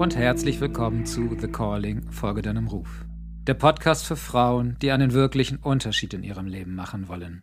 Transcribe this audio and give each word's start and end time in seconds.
und 0.00 0.16
herzlich 0.16 0.58
willkommen 0.62 1.04
zu 1.04 1.36
The 1.38 1.46
Calling, 1.46 2.10
Folge 2.10 2.40
deinem 2.40 2.68
Ruf. 2.68 3.04
Der 3.46 3.52
Podcast 3.52 4.06
für 4.06 4.16
Frauen, 4.16 4.78
die 4.80 4.92
einen 4.92 5.12
wirklichen 5.12 5.58
Unterschied 5.58 6.14
in 6.14 6.22
ihrem 6.22 6.46
Leben 6.46 6.74
machen 6.74 7.06
wollen. 7.06 7.42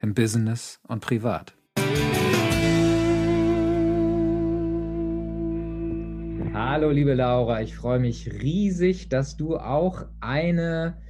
Im 0.00 0.14
Business 0.14 0.80
und 0.88 1.02
privat. 1.02 1.54
Hallo, 6.54 6.90
liebe 6.90 7.12
Laura, 7.12 7.60
ich 7.60 7.76
freue 7.76 7.98
mich 7.98 8.40
riesig, 8.40 9.10
dass 9.10 9.36
du 9.36 9.58
auch 9.58 10.06
eine 10.20 11.02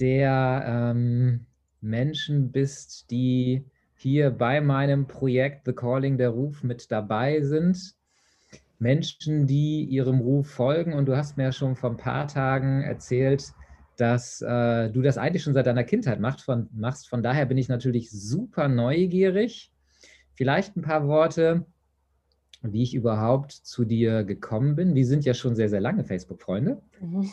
der 0.00 0.64
ähm, 0.66 1.46
Menschen 1.80 2.50
bist, 2.50 3.12
die 3.12 3.70
hier 3.94 4.32
bei 4.32 4.60
meinem 4.60 5.06
Projekt 5.06 5.66
The 5.66 5.74
Calling, 5.74 6.18
der 6.18 6.30
Ruf 6.30 6.64
mit 6.64 6.90
dabei 6.90 7.40
sind. 7.42 7.99
Menschen, 8.80 9.46
die 9.46 9.84
ihrem 9.84 10.20
Ruf 10.20 10.50
folgen. 10.50 10.94
Und 10.94 11.06
du 11.06 11.16
hast 11.16 11.36
mir 11.36 11.44
ja 11.44 11.52
schon 11.52 11.76
vor 11.76 11.90
ein 11.90 11.96
paar 11.96 12.26
Tagen 12.26 12.82
erzählt, 12.82 13.52
dass 13.96 14.40
äh, 14.40 14.90
du 14.90 15.02
das 15.02 15.18
eigentlich 15.18 15.42
schon 15.42 15.54
seit 15.54 15.66
deiner 15.66 15.84
Kindheit 15.84 16.20
macht, 16.20 16.40
von, 16.40 16.68
machst. 16.72 17.08
Von 17.08 17.22
daher 17.22 17.46
bin 17.46 17.58
ich 17.58 17.68
natürlich 17.68 18.10
super 18.10 18.68
neugierig. 18.68 19.70
Vielleicht 20.34 20.76
ein 20.76 20.82
paar 20.82 21.06
Worte, 21.06 21.66
wie 22.62 22.82
ich 22.82 22.94
überhaupt 22.94 23.52
zu 23.52 23.84
dir 23.84 24.24
gekommen 24.24 24.74
bin. 24.74 24.94
Wir 24.94 25.06
sind 25.06 25.24
ja 25.24 25.34
schon 25.34 25.54
sehr, 25.54 25.68
sehr 25.68 25.80
lange 25.80 26.04
Facebook-Freunde. 26.04 26.80
Mhm. 27.00 27.30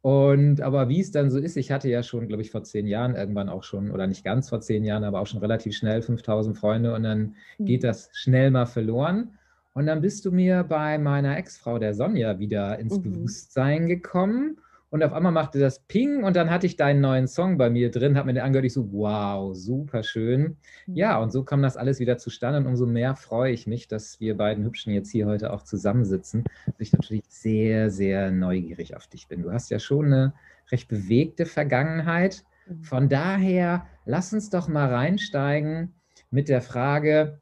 Und 0.00 0.60
aber 0.60 0.88
wie 0.88 1.00
es 1.00 1.12
dann 1.12 1.30
so 1.30 1.38
ist, 1.38 1.56
ich 1.56 1.70
hatte 1.70 1.88
ja 1.88 2.02
schon, 2.02 2.26
glaube 2.26 2.42
ich, 2.42 2.50
vor 2.50 2.64
zehn 2.64 2.88
Jahren 2.88 3.14
irgendwann 3.14 3.48
auch 3.48 3.62
schon, 3.62 3.92
oder 3.92 4.08
nicht 4.08 4.24
ganz 4.24 4.48
vor 4.48 4.60
zehn 4.60 4.84
Jahren, 4.84 5.04
aber 5.04 5.20
auch 5.20 5.28
schon 5.28 5.38
relativ 5.40 5.76
schnell 5.76 6.02
5000 6.02 6.58
Freunde 6.58 6.92
und 6.94 7.04
dann 7.04 7.36
mhm. 7.58 7.64
geht 7.64 7.84
das 7.84 8.10
schnell 8.12 8.50
mal 8.50 8.66
verloren. 8.66 9.38
Und 9.74 9.86
dann 9.86 10.00
bist 10.00 10.24
du 10.24 10.32
mir 10.32 10.64
bei 10.64 10.98
meiner 10.98 11.36
Ex-Frau, 11.36 11.78
der 11.78 11.94
Sonja, 11.94 12.38
wieder 12.38 12.78
ins 12.78 12.98
mhm. 12.98 13.02
Bewusstsein 13.02 13.88
gekommen. 13.88 14.58
Und 14.90 15.02
auf 15.02 15.14
einmal 15.14 15.32
machte 15.32 15.58
das 15.58 15.78
Ping 15.86 16.22
und 16.22 16.36
dann 16.36 16.50
hatte 16.50 16.66
ich 16.66 16.76
deinen 16.76 17.00
neuen 17.00 17.26
Song 17.26 17.56
bei 17.56 17.70
mir 17.70 17.90
drin, 17.90 18.18
habe 18.18 18.26
mir 18.26 18.34
den 18.34 18.42
angehört, 18.42 18.66
ich 18.66 18.74
so, 18.74 18.92
wow, 18.92 19.56
super 19.56 20.02
schön. 20.02 20.58
Mhm. 20.86 20.96
Ja, 20.96 21.18
und 21.18 21.32
so 21.32 21.44
kam 21.44 21.62
das 21.62 21.78
alles 21.78 21.98
wieder 21.98 22.18
zustande 22.18 22.58
und 22.58 22.66
umso 22.66 22.84
mehr 22.84 23.16
freue 23.16 23.52
ich 23.52 23.66
mich, 23.66 23.88
dass 23.88 24.20
wir 24.20 24.36
beiden 24.36 24.64
Hübschen 24.64 24.92
jetzt 24.92 25.10
hier 25.10 25.26
heute 25.26 25.50
auch 25.50 25.62
zusammensitzen. 25.62 26.44
Und 26.66 26.74
ich 26.78 26.92
natürlich 26.92 27.24
sehr, 27.26 27.90
sehr 27.90 28.30
neugierig 28.30 28.94
auf 28.94 29.06
dich 29.06 29.28
bin. 29.28 29.42
Du 29.42 29.50
hast 29.50 29.70
ja 29.70 29.78
schon 29.78 30.06
eine 30.06 30.34
recht 30.70 30.88
bewegte 30.88 31.46
Vergangenheit. 31.46 32.44
Mhm. 32.66 32.82
Von 32.82 33.08
daher, 33.08 33.86
lass 34.04 34.34
uns 34.34 34.50
doch 34.50 34.68
mal 34.68 34.92
reinsteigen 34.92 35.94
mit 36.30 36.50
der 36.50 36.60
Frage, 36.60 37.40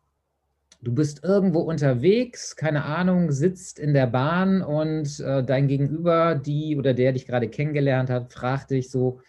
du 0.83 0.95
bist 0.95 1.23
irgendwo 1.25 1.61
unterwegs, 1.61 2.57
keine 2.57 2.85
Ahnung, 2.85 3.33
sitzt 3.33 3.79
in 3.79 3.93
der 3.93 4.07
Bahn 4.07 4.63
und 4.63 5.21
äh, 5.21 5.45
dein 5.45 5.69
Gegenüber, 5.69 6.35
die 6.35 6.77
oder 6.77 6.95
der 6.95 7.13
dich 7.13 7.27
gerade 7.27 7.49
kennengelernt 7.49 8.11
hat, 8.11 8.33
fragt 8.33 8.71
dich 8.71 8.91
so, 8.91 9.21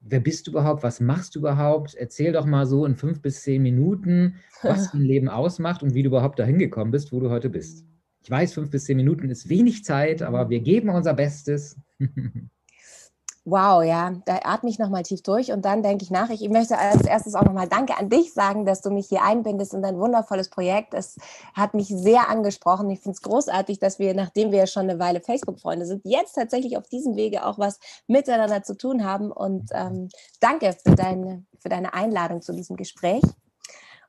wer 0.00 0.20
bist 0.20 0.46
du 0.46 0.50
überhaupt, 0.50 0.82
was 0.82 1.00
machst 1.00 1.34
du 1.34 1.40
überhaupt? 1.40 1.94
Erzähl 1.94 2.32
doch 2.32 2.44
mal 2.44 2.66
so 2.66 2.84
in 2.84 2.96
fünf 2.96 3.22
bis 3.22 3.42
zehn 3.42 3.62
Minuten, 3.62 4.36
was 4.62 4.90
dein 4.92 5.02
Leben 5.02 5.28
ausmacht 5.28 5.82
und 5.82 5.94
wie 5.94 6.02
du 6.02 6.08
überhaupt 6.08 6.38
dahin 6.38 6.58
gekommen 6.58 6.90
bist, 6.90 7.12
wo 7.12 7.20
du 7.20 7.30
heute 7.30 7.48
bist. 7.48 7.84
Ich 8.24 8.30
weiß, 8.30 8.54
fünf 8.54 8.70
bis 8.70 8.84
zehn 8.84 8.96
Minuten 8.96 9.30
ist 9.30 9.48
wenig 9.48 9.84
Zeit, 9.84 10.22
aber 10.22 10.48
wir 10.48 10.60
geben 10.60 10.90
unser 10.90 11.14
Bestes. 11.14 11.76
Wow, 13.44 13.82
ja, 13.82 14.12
da 14.24 14.38
atme 14.44 14.70
ich 14.70 14.78
nochmal 14.78 15.02
tief 15.02 15.20
durch 15.22 15.50
und 15.50 15.64
dann 15.64 15.82
denke 15.82 16.04
ich 16.04 16.12
nach. 16.12 16.30
Ich 16.30 16.48
möchte 16.48 16.78
als 16.78 17.04
erstes 17.04 17.34
auch 17.34 17.42
nochmal 17.42 17.68
Danke 17.68 17.98
an 17.98 18.08
dich 18.08 18.32
sagen, 18.32 18.64
dass 18.64 18.82
du 18.82 18.90
mich 18.90 19.08
hier 19.08 19.24
einbindest 19.24 19.74
in 19.74 19.82
dein 19.82 19.98
wundervolles 19.98 20.48
Projekt. 20.48 20.94
Es 20.94 21.16
hat 21.52 21.74
mich 21.74 21.88
sehr 21.88 22.28
angesprochen. 22.28 22.88
Ich 22.90 23.00
finde 23.00 23.16
es 23.16 23.22
großartig, 23.22 23.80
dass 23.80 23.98
wir, 23.98 24.14
nachdem 24.14 24.52
wir 24.52 24.60
ja 24.60 24.66
schon 24.68 24.88
eine 24.88 25.00
Weile 25.00 25.20
Facebook-Freunde 25.20 25.86
sind, 25.86 26.02
jetzt 26.04 26.34
tatsächlich 26.34 26.76
auf 26.76 26.88
diesem 26.88 27.16
Wege 27.16 27.44
auch 27.44 27.58
was 27.58 27.80
miteinander 28.06 28.62
zu 28.62 28.76
tun 28.76 29.04
haben. 29.04 29.32
Und 29.32 29.70
ähm, 29.72 30.08
danke 30.38 30.76
für 30.80 30.94
deine, 30.94 31.44
für 31.58 31.68
deine 31.68 31.94
Einladung 31.94 32.42
zu 32.42 32.52
diesem 32.52 32.76
Gespräch. 32.76 33.22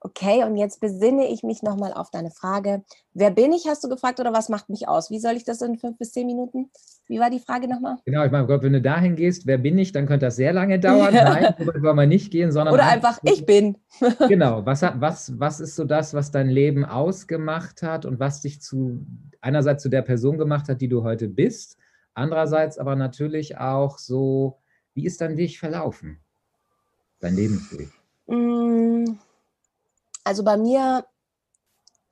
Okay, 0.06 0.44
und 0.44 0.58
jetzt 0.58 0.82
besinne 0.82 1.30
ich 1.30 1.44
mich 1.44 1.64
nochmal 1.64 1.94
auf 1.94 2.12
deine 2.12 2.30
Frage. 2.30 2.84
Wer 3.14 3.32
bin 3.32 3.54
ich, 3.54 3.68
hast 3.70 3.86
du 3.86 3.88
gefragt, 3.88 4.20
oder 4.20 4.34
was 4.34 4.50
macht 4.50 4.70
mich 4.70 4.90
aus? 4.90 5.10
Wie 5.10 5.20
soll 5.20 5.38
ich 5.38 5.46
das 5.46 5.62
in 5.62 5.78
fünf 5.78 5.98
bis 5.98 6.12
zehn 6.12 6.28
Minuten? 6.28 6.70
Wie 7.08 7.22
war 7.22 7.30
die 7.30 7.40
Frage 7.40 7.70
nochmal? 7.70 7.96
Genau, 8.04 8.26
ich 8.26 8.32
meine, 8.32 8.46
Gott, 8.46 8.64
wenn 8.64 8.74
du 8.74 8.82
dahin 8.82 9.16
gehst, 9.16 9.48
wer 9.48 9.58
bin 9.58 9.78
ich, 9.78 9.94
dann 9.94 10.06
könnte 10.06 10.26
das 10.26 10.36
sehr 10.36 10.52
lange 10.52 10.78
dauern. 10.82 11.14
Nein, 11.14 11.56
so 11.58 11.68
wollen 11.82 11.96
wir 11.96 12.06
nicht 12.06 12.32
gehen, 12.32 12.52
sondern. 12.52 12.74
Oder 12.74 12.86
einfach, 12.86 13.18
ich 13.24 13.46
bin. 13.46 13.78
genau, 14.28 14.66
was, 14.66 14.82
hat, 14.82 15.00
was, 15.00 15.40
was 15.40 15.62
ist 15.62 15.78
so 15.78 15.86
das, 15.86 16.14
was 16.14 16.32
dein 16.32 16.50
Leben 16.50 16.84
ausgemacht 16.84 17.82
hat 17.82 18.06
und 18.06 18.20
was 18.20 18.42
dich 18.42 18.62
zu 18.62 19.06
einerseits 19.40 19.84
zu 19.84 19.90
der 19.90 20.02
Person 20.02 20.38
gemacht 20.38 20.68
hat, 20.68 20.82
die 20.82 20.90
du 20.90 21.04
heute 21.04 21.30
bist, 21.30 21.78
andererseits 22.14 22.78
aber 22.78 22.98
natürlich 22.98 23.58
auch 23.58 23.98
so, 24.00 24.60
wie 24.96 25.06
ist 25.06 25.22
dein 25.22 25.38
Weg 25.38 25.58
verlaufen? 25.58 26.20
Dein 27.22 27.36
Lebensweg? 27.36 27.88
Mm 28.28 29.14
also 30.24 30.44
bei 30.44 30.58
mir 30.58 31.06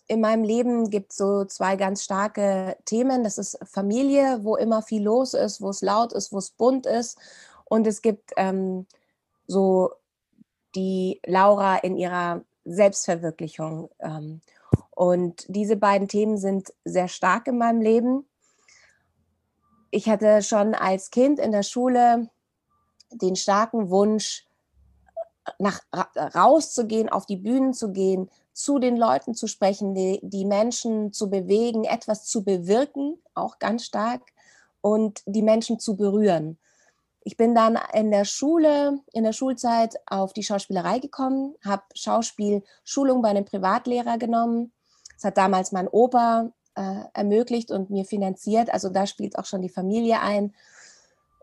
in 0.07 0.19
meinem 0.19 0.43
Leben 0.43 0.89
gibt 0.89 1.11
es 1.11 1.17
so 1.17 1.45
zwei 1.45 1.77
ganz 1.77 2.03
starke 2.03 2.75
Themen. 2.83 3.23
Das 3.23 3.37
ist 3.37 3.57
Familie, 3.63 4.39
wo 4.43 4.57
immer 4.57 4.81
viel 4.81 5.03
los 5.03 5.33
ist, 5.33 5.61
wo 5.61 5.69
es 5.69 5.81
laut 5.81 6.11
ist, 6.11 6.33
wo 6.33 6.37
es 6.37 6.51
bunt 6.51 6.85
ist. 6.85 7.17
Und 7.63 7.87
es 7.87 8.01
gibt 8.01 8.31
ähm, 8.35 8.87
so 9.47 9.93
die 10.75 11.21
Laura 11.25 11.77
in 11.77 11.95
ihrer 11.95 12.43
Selbstverwirklichung. 12.65 13.89
Ähm, 13.99 14.41
und 14.91 15.45
diese 15.47 15.77
beiden 15.77 16.09
Themen 16.09 16.37
sind 16.37 16.73
sehr 16.83 17.07
stark 17.07 17.47
in 17.47 17.57
meinem 17.57 17.81
Leben. 17.81 18.27
Ich 19.91 20.09
hatte 20.09 20.41
schon 20.41 20.75
als 20.75 21.09
Kind 21.09 21.39
in 21.39 21.51
der 21.51 21.63
Schule 21.63 22.29
den 23.11 23.35
starken 23.35 23.89
Wunsch, 23.89 24.45
nach, 25.59 25.81
rauszugehen, 26.15 27.09
auf 27.09 27.25
die 27.25 27.37
Bühnen 27.37 27.73
zu 27.73 27.91
gehen, 27.91 28.29
zu 28.53 28.79
den 28.79 28.97
Leuten 28.97 29.33
zu 29.33 29.47
sprechen, 29.47 29.95
die, 29.95 30.19
die 30.23 30.45
Menschen 30.45 31.13
zu 31.13 31.29
bewegen, 31.29 31.83
etwas 31.83 32.25
zu 32.25 32.43
bewirken, 32.43 33.17
auch 33.33 33.59
ganz 33.59 33.85
stark, 33.85 34.21
und 34.81 35.21
die 35.25 35.43
Menschen 35.43 35.79
zu 35.79 35.95
berühren. 35.95 36.57
Ich 37.23 37.37
bin 37.37 37.53
dann 37.53 37.77
in 37.93 38.09
der 38.09 38.25
Schule, 38.25 38.99
in 39.13 39.23
der 39.23 39.33
Schulzeit 39.33 39.95
auf 40.07 40.33
die 40.33 40.43
Schauspielerei 40.43 40.97
gekommen, 40.97 41.55
habe 41.63 41.83
Schauspielschulung 41.93 43.21
bei 43.21 43.29
einem 43.29 43.45
Privatlehrer 43.45 44.17
genommen. 44.17 44.73
Das 45.15 45.25
hat 45.25 45.37
damals 45.37 45.71
mein 45.71 45.87
Opa 45.87 46.51
äh, 46.75 47.03
ermöglicht 47.13 47.69
und 47.69 47.91
mir 47.91 48.05
finanziert. 48.05 48.73
Also 48.73 48.89
da 48.89 49.05
spielt 49.05 49.37
auch 49.37 49.45
schon 49.45 49.61
die 49.61 49.69
Familie 49.69 50.19
ein. 50.19 50.55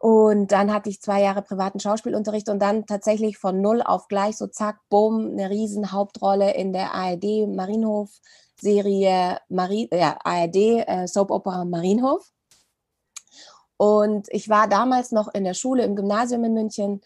Und 0.00 0.52
dann 0.52 0.72
hatte 0.72 0.90
ich 0.90 1.00
zwei 1.00 1.22
Jahre 1.22 1.42
privaten 1.42 1.80
Schauspielunterricht 1.80 2.48
und 2.48 2.60
dann 2.60 2.86
tatsächlich 2.86 3.36
von 3.36 3.60
null 3.60 3.82
auf 3.82 4.06
gleich 4.06 4.36
so 4.36 4.46
zack, 4.46 4.78
bumm, 4.88 5.32
eine 5.32 5.50
riesen 5.50 5.90
Hauptrolle 5.90 6.54
in 6.54 6.72
der 6.72 6.94
ARD 6.94 7.48
Marienhof 7.48 8.10
Serie 8.60 9.38
Marie, 9.48 9.88
ja, 9.92 10.16
ARD 10.24 10.56
äh, 10.56 11.06
Soap 11.06 11.30
Opera 11.30 11.64
Marienhof. 11.64 12.30
Und 13.76 14.26
ich 14.30 14.48
war 14.48 14.68
damals 14.68 15.12
noch 15.12 15.32
in 15.34 15.44
der 15.44 15.54
Schule 15.54 15.84
im 15.84 15.96
Gymnasium 15.96 16.44
in 16.44 16.54
München 16.54 17.00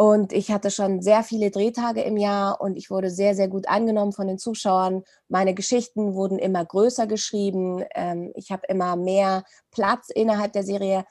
und 0.00 0.32
ich 0.32 0.52
hatte 0.52 0.70
schon 0.70 1.02
sehr 1.02 1.24
viele 1.24 1.50
Drehtage 1.50 2.02
im 2.02 2.16
Jahr 2.16 2.60
und 2.60 2.76
ich 2.76 2.88
wurde 2.88 3.10
sehr, 3.10 3.34
sehr 3.34 3.48
gut 3.48 3.68
angenommen 3.68 4.12
von 4.12 4.28
den 4.28 4.38
Zuschauern. 4.38 5.02
Meine 5.28 5.54
Geschichten 5.54 6.14
wurden 6.14 6.38
immer 6.38 6.64
größer 6.64 7.08
geschrieben. 7.08 7.84
Ähm, 7.96 8.30
ich 8.36 8.52
habe 8.52 8.62
immer 8.68 8.94
mehr 8.94 9.42
Platz 9.72 10.08
innerhalb 10.10 10.52
der 10.52 10.62
Serie 10.62 11.04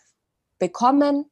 bekommen. 0.59 1.29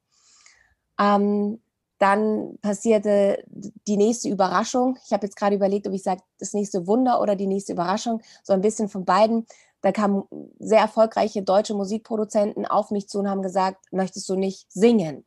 Ähm, 0.99 1.61
dann 1.97 2.57
passierte 2.61 3.43
die 3.47 3.97
nächste 3.97 4.29
Überraschung. 4.29 4.97
Ich 5.05 5.13
habe 5.13 5.25
jetzt 5.25 5.37
gerade 5.37 5.55
überlegt, 5.55 5.87
ob 5.87 5.93
ich 5.93 6.03
sage, 6.03 6.21
das 6.39 6.53
nächste 6.53 6.87
Wunder 6.87 7.21
oder 7.21 7.35
die 7.35 7.47
nächste 7.47 7.73
Überraschung. 7.73 8.21
So 8.43 8.53
ein 8.53 8.61
bisschen 8.61 8.89
von 8.89 9.05
beiden. 9.05 9.45
Da 9.81 9.91
kamen 9.91 10.23
sehr 10.59 10.79
erfolgreiche 10.79 11.41
deutsche 11.41 11.73
Musikproduzenten 11.73 12.65
auf 12.65 12.91
mich 12.91 13.07
zu 13.07 13.19
und 13.19 13.29
haben 13.29 13.41
gesagt, 13.41 13.85
möchtest 13.91 14.27
du 14.27 14.35
nicht 14.35 14.71
singen? 14.71 15.25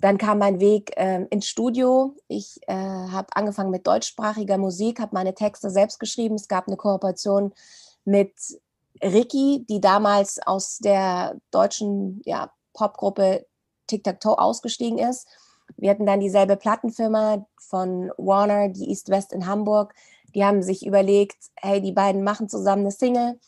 Dann 0.00 0.16
kam 0.16 0.38
mein 0.38 0.60
Weg 0.60 0.92
äh, 0.96 1.24
ins 1.30 1.46
Studio. 1.46 2.14
Ich 2.28 2.60
äh, 2.68 2.74
habe 2.74 3.28
angefangen 3.34 3.70
mit 3.70 3.86
deutschsprachiger 3.86 4.58
Musik, 4.58 5.00
habe 5.00 5.14
meine 5.14 5.34
Texte 5.34 5.70
selbst 5.70 5.98
geschrieben. 5.98 6.36
Es 6.36 6.48
gab 6.48 6.68
eine 6.68 6.76
Kooperation 6.76 7.52
mit 8.04 8.32
Ricky, 9.02 9.64
die 9.68 9.80
damals 9.80 10.38
aus 10.46 10.78
der 10.78 11.36
deutschen 11.50 12.22
ja, 12.24 12.50
Popgruppe 12.72 13.46
Tic 13.86 14.04
Tac 14.04 14.20
Toe 14.20 14.38
ausgestiegen 14.38 14.98
ist. 14.98 15.26
Wir 15.76 15.90
hatten 15.90 16.06
dann 16.06 16.20
dieselbe 16.20 16.56
Plattenfirma 16.56 17.46
von 17.58 18.10
Warner, 18.16 18.68
die 18.68 18.88
East 18.90 19.08
West 19.08 19.32
in 19.32 19.46
Hamburg. 19.46 19.94
Die 20.34 20.44
haben 20.44 20.62
sich 20.62 20.86
überlegt, 20.86 21.38
hey, 21.56 21.80
die 21.80 21.92
beiden 21.92 22.22
machen 22.22 22.48
zusammen 22.48 22.82
eine 22.82 22.90
Single. 22.90 23.38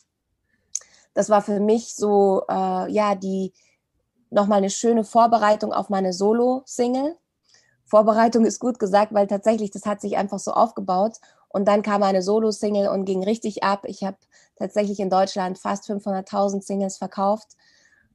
Das 1.13 1.29
war 1.29 1.41
für 1.41 1.59
mich 1.59 1.95
so, 1.95 2.43
äh, 2.49 2.91
ja, 2.91 3.15
die 3.15 3.53
nochmal 4.29 4.57
eine 4.59 4.69
schöne 4.69 5.03
Vorbereitung 5.03 5.71
auf 5.71 5.89
meine 5.89 6.11
Solo-Single. 6.11 7.17
Vorbereitung 7.85 8.45
ist 8.45 8.59
gut 8.59 8.79
gesagt, 8.79 9.13
weil 9.13 9.27
tatsächlich 9.27 9.69
das 9.71 9.85
hat 9.85 10.01
sich 10.01 10.17
einfach 10.17 10.39
so 10.39 10.51
aufgebaut. 10.51 11.17
Und 11.49 11.67
dann 11.67 11.83
kam 11.83 12.01
eine 12.01 12.23
Solo-Single 12.23 12.87
und 12.87 13.05
ging 13.05 13.23
richtig 13.23 13.63
ab. 13.63 13.85
Ich 13.85 14.03
habe 14.03 14.17
tatsächlich 14.55 14.99
in 14.99 15.11
Deutschland 15.11 15.59
fast 15.59 15.87
500.000 15.87 16.63
Singles 16.63 16.97
verkauft, 16.97 17.55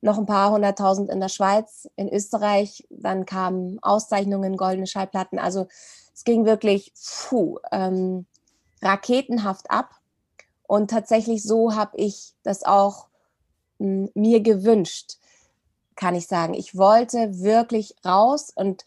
noch 0.00 0.19
ein 0.19 0.27
paar 0.27 0.50
hunderttausend 0.50 1.11
in 1.11 1.21
der 1.21 1.29
Schweiz, 1.29 1.89
in 1.97 2.09
Österreich. 2.09 2.87
Dann 2.91 3.27
kamen 3.27 3.79
Auszeichnungen, 3.83 4.56
goldene 4.56 4.87
Schallplatten. 4.87 5.39
Also 5.39 5.67
es 6.15 6.25
ging 6.25 6.45
wirklich 6.45 6.93
puh, 7.29 7.59
ähm, 7.73 8.27
raketenhaft 8.83 9.71
ab. 9.71 9.91
Und 10.67 10.91
tatsächlich 10.91 11.43
so 11.43 11.75
habe 11.75 11.97
ich 11.97 12.35
das 12.43 12.62
auch 12.62 13.06
hm, 13.79 14.11
mir 14.15 14.41
gewünscht, 14.41 15.17
kann 15.97 16.15
ich 16.15 16.27
sagen. 16.27 16.55
Ich 16.55 16.77
wollte 16.77 17.41
wirklich 17.41 17.95
raus 18.05 18.53
und 18.55 18.85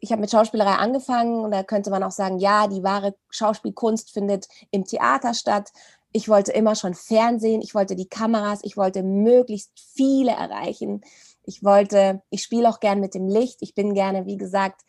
ich 0.00 0.12
habe 0.12 0.20
mit 0.20 0.30
Schauspielerei 0.30 0.76
angefangen 0.76 1.40
und 1.40 1.50
da 1.50 1.62
könnte 1.62 1.90
man 1.90 2.02
auch 2.02 2.12
sagen, 2.12 2.38
ja, 2.38 2.68
die 2.68 2.82
wahre 2.82 3.14
Schauspielkunst 3.30 4.12
findet 4.12 4.48
im 4.70 4.84
Theater 4.84 5.34
statt. 5.34 5.72
Ich 6.12 6.28
wollte 6.28 6.52
immer 6.52 6.74
schon 6.74 6.94
Fernsehen, 6.94 7.60
ich 7.60 7.74
wollte 7.74 7.94
die 7.94 8.08
Kameras, 8.08 8.60
ich 8.62 8.76
wollte 8.76 9.02
möglichst 9.02 9.72
viele 9.94 10.32
erreichen. 10.32 11.02
Ich 11.44 11.62
wollte, 11.62 12.22
ich 12.30 12.42
spiele 12.42 12.68
auch 12.68 12.80
gern 12.80 13.00
mit 13.00 13.14
dem 13.14 13.28
Licht. 13.28 13.58
Ich 13.60 13.74
bin 13.74 13.94
gerne, 13.94 14.26
wie 14.26 14.36
gesagt, 14.36 14.82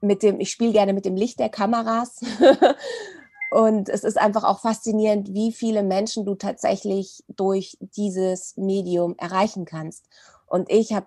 mit 0.00 0.22
dem, 0.22 0.40
ich 0.40 0.50
spiele 0.50 0.72
gerne 0.72 0.92
mit 0.92 1.04
dem 1.04 1.16
Licht 1.16 1.40
der 1.40 1.48
Kameras. 1.48 2.20
Und 3.50 3.88
es 3.88 4.04
ist 4.04 4.18
einfach 4.18 4.44
auch 4.44 4.60
faszinierend, 4.60 5.32
wie 5.32 5.52
viele 5.52 5.82
Menschen 5.82 6.26
du 6.26 6.34
tatsächlich 6.34 7.24
durch 7.28 7.78
dieses 7.80 8.56
Medium 8.56 9.14
erreichen 9.16 9.64
kannst. 9.64 10.04
Und 10.46 10.70
ich 10.70 10.92
habe 10.92 11.06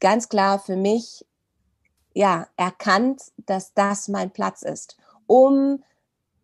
ganz 0.00 0.28
klar 0.28 0.58
für 0.58 0.76
mich 0.76 1.26
ja 2.14 2.46
erkannt, 2.56 3.22
dass 3.46 3.74
das 3.74 4.08
mein 4.08 4.30
Platz 4.30 4.62
ist, 4.62 4.96
um 5.26 5.82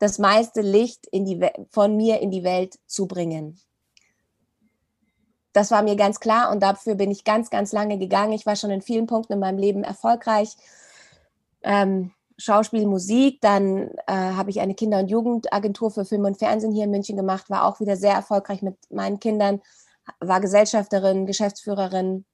das 0.03 0.19
meiste 0.19 0.63
Licht 0.63 1.07
die, 1.13 1.41
von 1.71 1.97
mir 1.97 2.19
in 2.19 2.33
die 2.33 2.43
Welt 2.43 2.77
zu 2.87 3.07
bringen. 3.07 3.61
Das 5.53 5.71
war 5.71 5.85
mir 5.85 5.95
ganz 5.95 6.19
klar 6.19 6.51
und 6.51 6.61
dafür 6.61 6.97
bin 6.97 7.13
ich 7.13 7.23
ganz, 7.23 7.51
ganz 7.51 7.71
lange 7.71 7.99
gegangen. 7.99 8.33
Ich 8.33 8.45
war 8.45 8.57
schon 8.57 8.73
in 8.73 8.83
vielen 8.83 9.07
Punkten 9.07 9.35
in 9.35 9.39
meinem 9.39 9.59
Leben 9.59 9.85
erfolgreich. 9.85 10.57
Ähm, 11.63 12.11
Schauspiel, 12.37 12.85
Musik. 12.85 13.41
Dann 13.43 13.91
äh, 14.09 14.13
habe 14.13 14.51
ich 14.51 14.61
eine 14.61 14.75
Kinder- 14.75 14.99
und 14.99 15.09
Jugendagentur 15.09 15.93
für 15.93 16.05
Film 16.05 16.25
und 16.25 16.37
Fernsehen 16.37 16.73
hier 16.73 16.85
in 16.85 16.91
München 16.91 17.17
gemacht, 17.17 17.49
war 17.49 17.65
auch 17.65 17.79
wieder 17.79 17.97
sehr 17.97 18.15
erfolgreich 18.15 18.61
mit 18.61 18.75
meinen 18.91 19.21
Kindern, 19.21 19.63
war 20.19 20.41
Gesellschafterin, 20.41 21.27
Geschäftsführerin, 21.27 22.25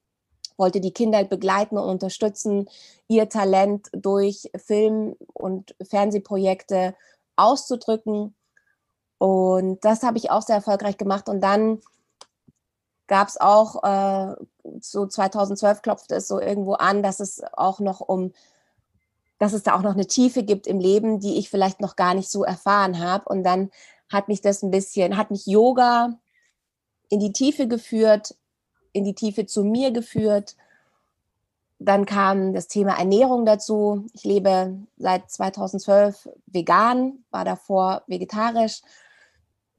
wollte 0.57 0.81
die 0.81 0.93
Kinder 0.93 1.23
begleiten 1.23 1.77
und 1.77 1.87
unterstützen, 1.87 2.67
ihr 3.07 3.29
Talent 3.29 3.89
durch 3.91 4.49
Film- 4.57 5.17
und 5.33 5.75
Fernsehprojekte 5.87 6.95
auszudrücken. 7.39 8.35
Und 9.17 9.83
das 9.83 10.03
habe 10.03 10.17
ich 10.17 10.31
auch 10.31 10.41
sehr 10.41 10.55
erfolgreich 10.55 10.97
gemacht. 10.97 11.29
Und 11.29 11.41
dann 11.41 11.79
gab 13.07 13.27
es 13.27 13.39
auch, 13.39 13.83
äh, 13.83 14.35
so 14.81 15.07
2012 15.07 15.81
klopfte 15.81 16.15
es 16.15 16.27
so 16.27 16.39
irgendwo 16.39 16.73
an, 16.73 17.03
dass 17.03 17.19
es 17.19 17.41
auch 17.53 17.79
noch 17.79 18.01
um 18.01 18.33
dass 19.39 19.53
es 19.53 19.63
da 19.63 19.75
auch 19.75 19.81
noch 19.81 19.93
eine 19.93 20.05
Tiefe 20.05 20.43
gibt 20.43 20.67
im 20.67 20.79
Leben, 20.79 21.19
die 21.19 21.39
ich 21.39 21.49
vielleicht 21.49 21.79
noch 21.79 21.95
gar 21.95 22.13
nicht 22.13 22.29
so 22.29 22.43
erfahren 22.43 22.99
habe. 22.99 23.27
Und 23.29 23.43
dann 23.43 23.71
hat 24.11 24.27
mich 24.27 24.41
das 24.41 24.61
ein 24.61 24.69
bisschen, 24.69 25.17
hat 25.17 25.31
mich 25.31 25.47
Yoga 25.47 26.19
in 27.07 27.19
die 27.19 27.31
Tiefe 27.31 27.67
geführt, 27.67 28.35
in 28.91 29.05
die 29.05 29.15
Tiefe 29.15 29.45
zu 29.45 29.63
mir 29.63 29.91
geführt. 29.91 30.55
Dann 31.79 32.05
kam 32.05 32.53
das 32.53 32.67
Thema 32.67 32.99
Ernährung 32.99 33.45
dazu. 33.45 34.05
Ich 34.13 34.25
lebe 34.25 34.77
seit 34.97 35.31
2012 35.31 36.29
vegan, 36.45 37.23
war 37.31 37.45
davor 37.45 38.03
vegetarisch. 38.07 38.81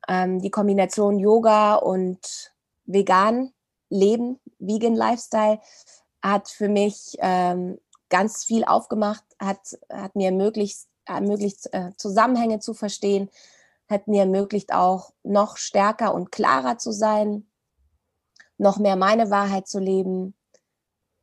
Ähm, 0.09 0.41
die 0.41 0.51
Kombination 0.51 1.19
Yoga 1.19 1.75
und 1.75 2.53
vegan 2.87 3.53
Leben, 3.91 4.41
Vegan 4.59 4.95
Lifestyle, 4.95 5.61
hat 6.23 6.49
für 6.49 6.69
mich 6.69 7.17
ähm, 7.21 7.79
ganz 8.09 8.45
viel 8.45 8.65
aufgemacht, 8.65 9.25
hat, 9.39 9.79
hat 9.93 10.17
mir 10.17 10.27
ermöglicht, 10.27 10.87
ermöglicht 11.05 11.69
äh, 11.73 11.91
Zusammenhänge 11.97 12.61
zu 12.61 12.73
verstehen, 12.73 13.31
hat 13.89 14.09
mir 14.09 14.23
ermöglicht 14.23 14.73
auch 14.73 15.13
noch 15.23 15.57
stärker 15.57 16.15
und 16.15 16.33
klarer 16.33 16.79
zu 16.79 16.93
sein, 16.93 17.47
noch 18.59 18.79
mehr 18.79 18.97
meine 18.97 19.31
Wahrheit 19.31 19.67
zu 19.67 19.79
leben, 19.79 20.35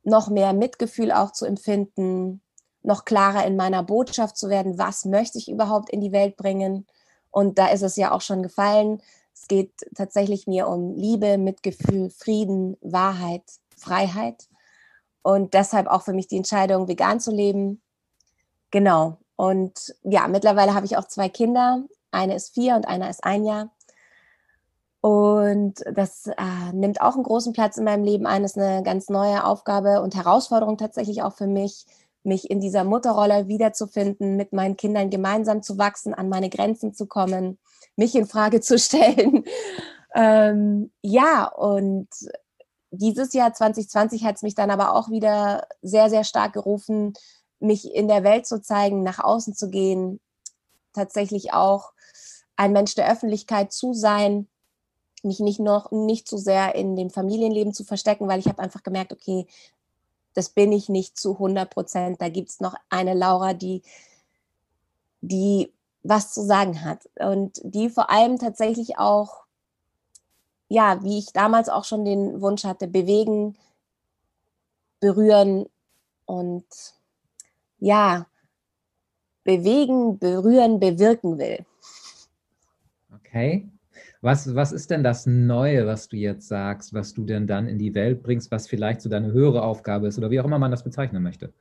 noch 0.08 0.28
mehr 0.28 0.52
Mitgefühl 0.52 1.12
auch 1.12 1.32
zu 1.32 1.44
empfinden, 1.46 2.40
noch 2.82 3.04
klarer 3.04 3.44
in 3.46 3.56
meiner 3.56 3.82
Botschaft 3.82 4.36
zu 4.36 4.48
werden, 4.48 4.78
was 4.78 5.04
möchte 5.04 5.38
ich 5.38 5.50
überhaupt 5.50 5.90
in 5.90 6.00
die 6.00 6.12
Welt 6.12 6.36
bringen. 6.36 6.86
Und 7.30 7.58
da 7.58 7.68
ist 7.68 7.82
es 7.82 7.96
ja 7.96 8.12
auch 8.12 8.20
schon 8.20 8.42
gefallen. 8.42 9.02
Es 9.34 9.46
geht 9.46 9.72
tatsächlich 9.94 10.46
mir 10.46 10.68
um 10.68 10.94
Liebe, 10.94 11.38
Mitgefühl, 11.38 12.10
Frieden, 12.10 12.76
Wahrheit, 12.80 13.42
Freiheit. 13.76 14.48
Und 15.22 15.54
deshalb 15.54 15.86
auch 15.86 16.02
für 16.02 16.12
mich 16.12 16.28
die 16.28 16.36
Entscheidung, 16.36 16.88
vegan 16.88 17.20
zu 17.20 17.30
leben. 17.30 17.82
Genau. 18.70 19.18
Und 19.36 19.94
ja, 20.02 20.26
mittlerweile 20.26 20.74
habe 20.74 20.86
ich 20.86 20.96
auch 20.96 21.06
zwei 21.06 21.28
Kinder. 21.28 21.84
Eine 22.10 22.34
ist 22.34 22.54
vier 22.54 22.74
und 22.74 22.88
einer 22.88 23.10
ist 23.10 23.22
ein 23.24 23.44
Jahr. 23.44 23.70
Und 25.00 25.84
das 25.92 26.26
äh, 26.26 26.72
nimmt 26.72 27.00
auch 27.00 27.14
einen 27.14 27.22
großen 27.22 27.52
Platz 27.52 27.76
in 27.76 27.84
meinem 27.84 28.04
Leben 28.04 28.26
ein. 28.26 28.44
Ist 28.44 28.58
eine 28.58 28.82
ganz 28.82 29.08
neue 29.08 29.44
Aufgabe 29.44 30.00
und 30.00 30.16
Herausforderung 30.16 30.76
tatsächlich 30.76 31.22
auch 31.22 31.34
für 31.34 31.46
mich, 31.46 31.86
mich 32.24 32.50
in 32.50 32.60
dieser 32.60 32.84
Mutterrolle 32.84 33.46
wiederzufinden, 33.46 34.36
mit 34.36 34.52
meinen 34.52 34.76
Kindern 34.76 35.08
gemeinsam 35.08 35.62
zu 35.62 35.78
wachsen, 35.78 36.14
an 36.14 36.28
meine 36.28 36.50
Grenzen 36.50 36.94
zu 36.94 37.06
kommen, 37.06 37.58
mich 37.96 38.14
in 38.16 38.26
Frage 38.26 38.60
zu 38.60 38.78
stellen. 38.78 39.44
ähm, 40.14 40.90
ja, 41.02 41.46
und 41.46 42.08
dieses 42.90 43.32
Jahr 43.34 43.52
2020 43.52 44.24
hat 44.24 44.36
es 44.36 44.42
mich 44.42 44.54
dann 44.54 44.70
aber 44.70 44.94
auch 44.94 45.10
wieder 45.10 45.66
sehr, 45.82 46.10
sehr 46.10 46.24
stark 46.24 46.54
gerufen, 46.54 47.12
mich 47.60 47.94
in 47.94 48.08
der 48.08 48.24
Welt 48.24 48.46
zu 48.46 48.60
zeigen, 48.60 49.02
nach 49.02 49.18
außen 49.18 49.54
zu 49.54 49.68
gehen, 49.70 50.20
tatsächlich 50.92 51.52
auch 51.52 51.92
ein 52.56 52.72
Mensch 52.72 52.94
der 52.94 53.10
Öffentlichkeit 53.10 53.72
zu 53.72 53.94
sein, 53.94 54.48
mich 55.24 55.40
nicht 55.40 55.60
noch 55.60 55.90
nicht 55.90 56.28
zu 56.28 56.38
sehr 56.38 56.74
in 56.74 56.96
dem 56.96 57.10
Familienleben 57.10 57.72
zu 57.72 57.84
verstecken, 57.84 58.28
weil 58.28 58.40
ich 58.40 58.46
habe 58.46 58.62
einfach 58.62 58.82
gemerkt, 58.82 59.12
okay, 59.12 59.46
das 60.34 60.50
bin 60.50 60.72
ich 60.72 60.88
nicht 60.88 61.18
zu 61.18 61.32
100 61.32 61.70
Prozent. 61.70 62.20
Da 62.20 62.28
gibt 62.28 62.50
es 62.50 62.60
noch 62.60 62.74
eine 62.90 63.14
Laura, 63.14 63.54
die, 63.54 63.82
die 65.20 65.72
was 66.02 66.32
zu 66.32 66.44
sagen 66.44 66.84
hat 66.84 67.08
und 67.18 67.60
die 67.64 67.90
vor 67.90 68.10
allem 68.10 68.38
tatsächlich 68.38 68.98
auch 68.98 69.48
ja, 70.68 71.02
wie 71.02 71.18
ich 71.18 71.32
damals 71.32 71.68
auch 71.68 71.84
schon 71.84 72.04
den 72.04 72.40
Wunsch 72.40 72.64
hatte, 72.64 72.86
bewegen, 72.86 73.56
berühren 75.00 75.66
und 76.26 76.66
ja, 77.78 78.26
bewegen, 79.44 80.18
berühren, 80.18 80.78
bewirken 80.78 81.38
will. 81.38 81.64
Okay. 83.14 83.66
Was, 84.20 84.54
was 84.54 84.72
ist 84.72 84.90
denn 84.90 85.04
das 85.04 85.26
Neue, 85.26 85.86
was 85.86 86.08
du 86.08 86.16
jetzt 86.16 86.48
sagst, 86.48 86.92
was 86.92 87.14
du 87.14 87.24
denn 87.24 87.46
dann 87.46 87.68
in 87.68 87.78
die 87.78 87.94
Welt 87.94 88.22
bringst, 88.22 88.50
was 88.50 88.66
vielleicht 88.66 89.00
so 89.00 89.08
deine 89.08 89.32
höhere 89.32 89.62
Aufgabe 89.62 90.08
ist 90.08 90.18
oder 90.18 90.30
wie 90.30 90.40
auch 90.40 90.44
immer 90.44 90.58
man 90.58 90.72
das 90.72 90.82
bezeichnen 90.82 91.22
möchte? 91.22 91.52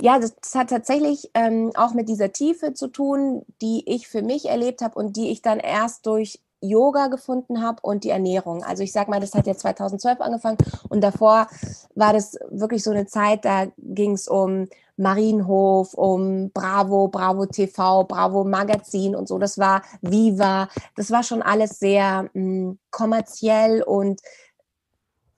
Ja, 0.00 0.18
das, 0.18 0.34
hat 0.54 0.70
tatsächlich 0.70 1.30
ähm, 1.34 1.70
auch 1.76 1.94
mit 1.94 2.08
dieser 2.08 2.32
Tiefe 2.32 2.74
zu 2.74 2.88
tun, 2.88 3.42
die 3.62 3.84
ich 3.86 4.08
für 4.08 4.22
mich 4.22 4.46
erlebt 4.46 4.82
habe 4.82 4.98
und 4.98 5.16
die 5.16 5.30
ich 5.30 5.40
dann 5.40 5.60
erst 5.60 6.06
durch 6.06 6.40
Yoga 6.64 7.08
gefunden 7.08 7.62
habe 7.62 7.78
und 7.82 8.04
die 8.04 8.10
Ernährung. 8.10 8.64
Also 8.64 8.82
ich 8.82 8.92
sage 8.92 9.10
mal, 9.10 9.20
das 9.20 9.34
hat 9.34 9.46
ja 9.46 9.56
2012 9.56 10.20
angefangen 10.20 10.58
und 10.88 11.02
davor 11.02 11.46
war 11.94 12.12
das 12.12 12.38
wirklich 12.50 12.82
so 12.82 12.90
eine 12.90 13.06
Zeit, 13.06 13.44
da 13.44 13.66
ging 13.78 14.12
es 14.12 14.28
um 14.28 14.66
Marienhof, 14.96 15.94
um 15.94 16.50
Bravo, 16.52 17.08
Bravo 17.08 17.46
TV, 17.46 18.04
Bravo 18.04 18.44
Magazin 18.44 19.16
und 19.16 19.28
so. 19.28 19.38
Das 19.38 19.58
war 19.58 19.82
Viva. 20.02 20.68
Das 20.96 21.10
war 21.10 21.22
schon 21.22 21.42
alles 21.42 21.78
sehr 21.78 22.24
mh, 22.24 22.30
hm, 22.32 22.78
kommerziell 22.90 23.82
und 23.82 24.20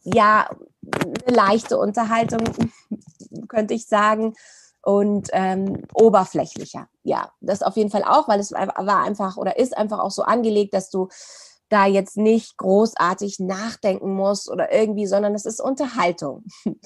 ja, 0.03 0.49
eine 1.27 1.37
leichte 1.37 1.79
Unterhaltung, 1.79 2.45
könnte 3.49 3.75
ich 3.75 3.87
sagen 3.87 4.35
und 4.87 5.31
ähm, 5.33 5.83
oberflächlicher. 5.95 6.89
Ja, 7.03 7.33
das 7.41 7.65
auf 7.65 7.77
jeden 7.77 7.91
Fall 7.91 8.05
auch, 8.05 8.29
weil 8.29 8.39
es 8.39 8.53
war 8.53 9.03
einfach 9.03 9.37
oder 9.37 9.59
ist 9.59 9.77
einfach 9.77 9.99
auch 9.99 10.13
so 10.13 10.23
angelegt, 10.23 10.75
dass 10.75 10.91
du 10.91 11.09
da 11.69 11.87
jetzt 11.87 12.17
nicht 12.17 12.57
großartig 12.57 13.41
nachdenken 13.41 14.15
musst 14.15 14.49
oder 14.49 14.73
irgendwie, 14.73 15.09
sondern 15.09 15.35
es 15.35 15.45
ist 15.45 15.61
Unterhaltung. 15.61 16.45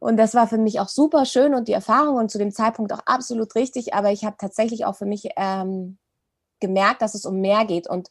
Und 0.00 0.16
das 0.16 0.34
war 0.34 0.48
für 0.48 0.58
mich 0.58 0.80
auch 0.80 0.88
super 0.88 1.26
schön 1.26 1.52
und 1.52 1.68
die 1.68 1.74
Erfahrung 1.74 2.16
und 2.16 2.30
zu 2.30 2.38
dem 2.38 2.52
Zeitpunkt 2.52 2.90
auch 2.90 3.02
absolut 3.04 3.54
richtig. 3.54 3.92
Aber 3.92 4.10
ich 4.10 4.24
habe 4.24 4.36
tatsächlich 4.38 4.86
auch 4.86 4.96
für 4.96 5.04
mich 5.04 5.28
ähm, 5.36 5.98
gemerkt, 6.58 7.02
dass 7.02 7.14
es 7.14 7.26
um 7.26 7.42
mehr 7.42 7.66
geht. 7.66 7.86
Und 7.86 8.08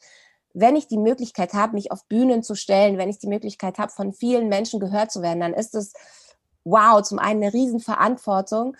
wenn 0.54 0.76
ich 0.76 0.86
die 0.86 0.98
Möglichkeit 0.98 1.52
habe, 1.52 1.74
mich 1.74 1.90
auf 1.90 2.06
Bühnen 2.06 2.44
zu 2.44 2.54
stellen, 2.54 2.96
wenn 2.96 3.08
ich 3.08 3.18
die 3.18 3.26
Möglichkeit 3.26 3.78
habe, 3.78 3.90
von 3.90 4.12
vielen 4.12 4.48
Menschen 4.48 4.78
gehört 4.78 5.10
zu 5.10 5.20
werden, 5.20 5.40
dann 5.40 5.52
ist 5.52 5.74
es 5.74 5.92
wow, 6.64 7.02
zum 7.02 7.18
einen 7.18 7.42
eine 7.42 7.52
Riesenverantwortung, 7.52 8.76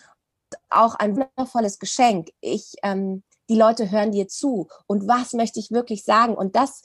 auch 0.69 0.95
ein 0.95 1.17
wundervolles 1.17 1.79
Geschenk. 1.79 2.31
Ich, 2.41 2.75
ähm, 2.83 3.23
die 3.49 3.57
Leute 3.57 3.91
hören 3.91 4.13
dir 4.13 4.29
zu. 4.29 4.69
Und 4.87 5.09
was 5.09 5.33
möchte 5.33 5.59
ich 5.59 5.71
wirklich 5.71 6.05
sagen? 6.05 6.35
Und 6.35 6.57
das 6.57 6.83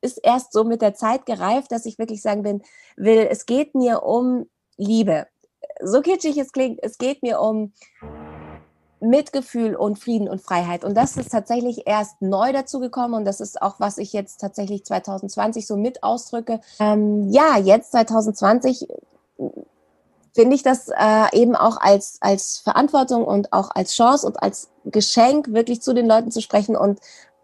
ist 0.00 0.18
erst 0.22 0.52
so 0.52 0.64
mit 0.64 0.82
der 0.82 0.94
Zeit 0.94 1.26
gereift, 1.26 1.72
dass 1.72 1.86
ich 1.86 1.98
wirklich 1.98 2.22
sagen 2.22 2.42
bin, 2.42 2.62
will, 2.96 3.26
es 3.30 3.46
geht 3.46 3.74
mir 3.74 4.02
um 4.02 4.48
Liebe. 4.76 5.26
So 5.82 6.00
kitschig 6.00 6.36
es 6.38 6.52
klingt, 6.52 6.80
es 6.82 6.98
geht 6.98 7.22
mir 7.22 7.40
um 7.40 7.72
Mitgefühl 9.00 9.74
und 9.76 9.98
Frieden 9.98 10.28
und 10.28 10.40
Freiheit. 10.40 10.84
Und 10.84 10.94
das 10.94 11.16
ist 11.16 11.30
tatsächlich 11.30 11.86
erst 11.86 12.20
neu 12.22 12.52
dazugekommen 12.52 13.14
und 13.14 13.24
das 13.24 13.40
ist 13.40 13.60
auch, 13.60 13.78
was 13.78 13.98
ich 13.98 14.12
jetzt 14.12 14.38
tatsächlich 14.38 14.84
2020 14.84 15.66
so 15.66 15.76
mit 15.76 16.02
ausdrücke. 16.02 16.60
Ähm, 16.78 17.30
ja, 17.30 17.58
jetzt 17.58 17.92
2020 17.92 18.88
finde 20.36 20.54
ich 20.54 20.62
das 20.62 20.88
äh, 20.88 21.26
eben 21.32 21.56
auch 21.56 21.78
als, 21.80 22.18
als 22.20 22.58
Verantwortung 22.58 23.24
und 23.24 23.52
auch 23.52 23.70
als 23.74 23.94
Chance 23.94 24.26
und 24.26 24.40
als 24.40 24.68
Geschenk, 24.84 25.52
wirklich 25.52 25.82
zu 25.82 25.92
den 25.92 26.06
Leuten 26.06 26.30
zu 26.30 26.40
sprechen 26.40 26.76
und 26.76 27.00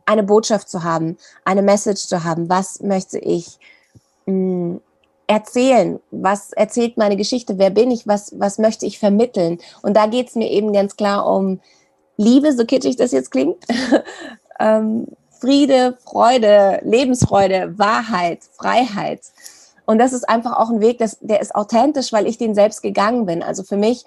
eine 0.06 0.22
Botschaft 0.22 0.68
zu 0.68 0.84
haben, 0.84 1.16
eine 1.44 1.62
Message 1.62 2.06
zu 2.06 2.22
haben. 2.22 2.48
Was 2.48 2.80
möchte 2.80 3.18
ich 3.18 3.58
mh, 4.26 4.32
hm, 4.32 4.80
erzählen? 5.26 5.98
Was 6.10 6.52
erzählt 6.52 6.96
meine 6.96 7.16
Geschichte? 7.16 7.58
Wer 7.58 7.70
bin 7.70 7.90
ich? 7.90 8.06
Was, 8.06 8.32
was 8.38 8.58
möchte 8.58 8.86
ich 8.86 8.98
vermitteln? 8.98 9.58
Und 9.82 9.96
da 9.96 10.06
geht 10.06 10.28
es 10.28 10.34
mir 10.34 10.50
eben 10.50 10.72
ganz 10.72 10.96
klar 10.96 11.26
um 11.26 11.60
Liebe, 12.16 12.52
so 12.52 12.64
kitschig 12.64 12.96
das 12.96 13.12
jetzt 13.12 13.30
klingt. 13.30 13.64
ähm, 14.60 15.06
Friede, 15.40 15.98
Freude, 16.04 16.80
Lebensfreude, 16.84 17.76
Wahrheit, 17.76 18.40
Freiheit. 18.52 19.22
Und 19.84 19.98
das 19.98 20.12
ist 20.12 20.28
einfach 20.28 20.56
auch 20.58 20.70
ein 20.70 20.80
Weg, 20.80 20.98
das, 20.98 21.18
der 21.20 21.40
ist 21.40 21.54
authentisch, 21.54 22.12
weil 22.12 22.26
ich 22.26 22.38
den 22.38 22.54
selbst 22.54 22.82
gegangen 22.82 23.26
bin. 23.26 23.42
Also 23.42 23.62
für 23.62 23.76
mich 23.76 24.04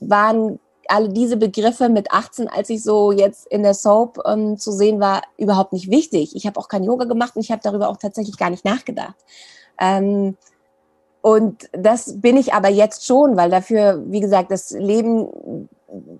waren 0.00 0.58
alle 0.88 1.08
diese 1.08 1.36
Begriffe 1.36 1.88
mit 1.88 2.10
18, 2.10 2.48
als 2.48 2.68
ich 2.70 2.82
so 2.82 3.12
jetzt 3.12 3.46
in 3.46 3.62
der 3.62 3.74
Soap 3.74 4.20
ähm, 4.26 4.58
zu 4.58 4.72
sehen 4.72 5.00
war, 5.00 5.22
überhaupt 5.38 5.72
nicht 5.72 5.90
wichtig. 5.90 6.34
Ich 6.34 6.46
habe 6.46 6.58
auch 6.58 6.68
kein 6.68 6.84
Yoga 6.84 7.04
gemacht 7.04 7.36
und 7.36 7.42
ich 7.42 7.50
habe 7.50 7.62
darüber 7.62 7.88
auch 7.88 7.96
tatsächlich 7.96 8.36
gar 8.36 8.50
nicht 8.50 8.64
nachgedacht. 8.64 9.14
Ähm, 9.80 10.36
und 11.20 11.68
das 11.72 12.20
bin 12.20 12.36
ich 12.36 12.52
aber 12.52 12.68
jetzt 12.68 13.06
schon, 13.06 13.36
weil 13.36 13.48
dafür, 13.48 14.02
wie 14.06 14.20
gesagt, 14.20 14.50
das 14.50 14.70
Leben 14.72 15.68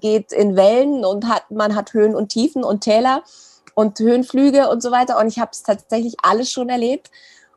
geht 0.00 0.32
in 0.32 0.54
Wellen 0.54 1.04
und 1.04 1.28
hat, 1.28 1.50
man 1.50 1.74
hat 1.74 1.92
Höhen 1.92 2.14
und 2.14 2.28
Tiefen 2.28 2.62
und 2.62 2.82
Täler 2.82 3.22
und 3.74 3.98
Höhenflüge 3.98 4.68
und 4.70 4.82
so 4.82 4.92
weiter. 4.92 5.18
Und 5.18 5.26
ich 5.26 5.40
habe 5.40 5.50
es 5.52 5.62
tatsächlich 5.64 6.16
alles 6.22 6.50
schon 6.50 6.68
erlebt. 6.68 7.10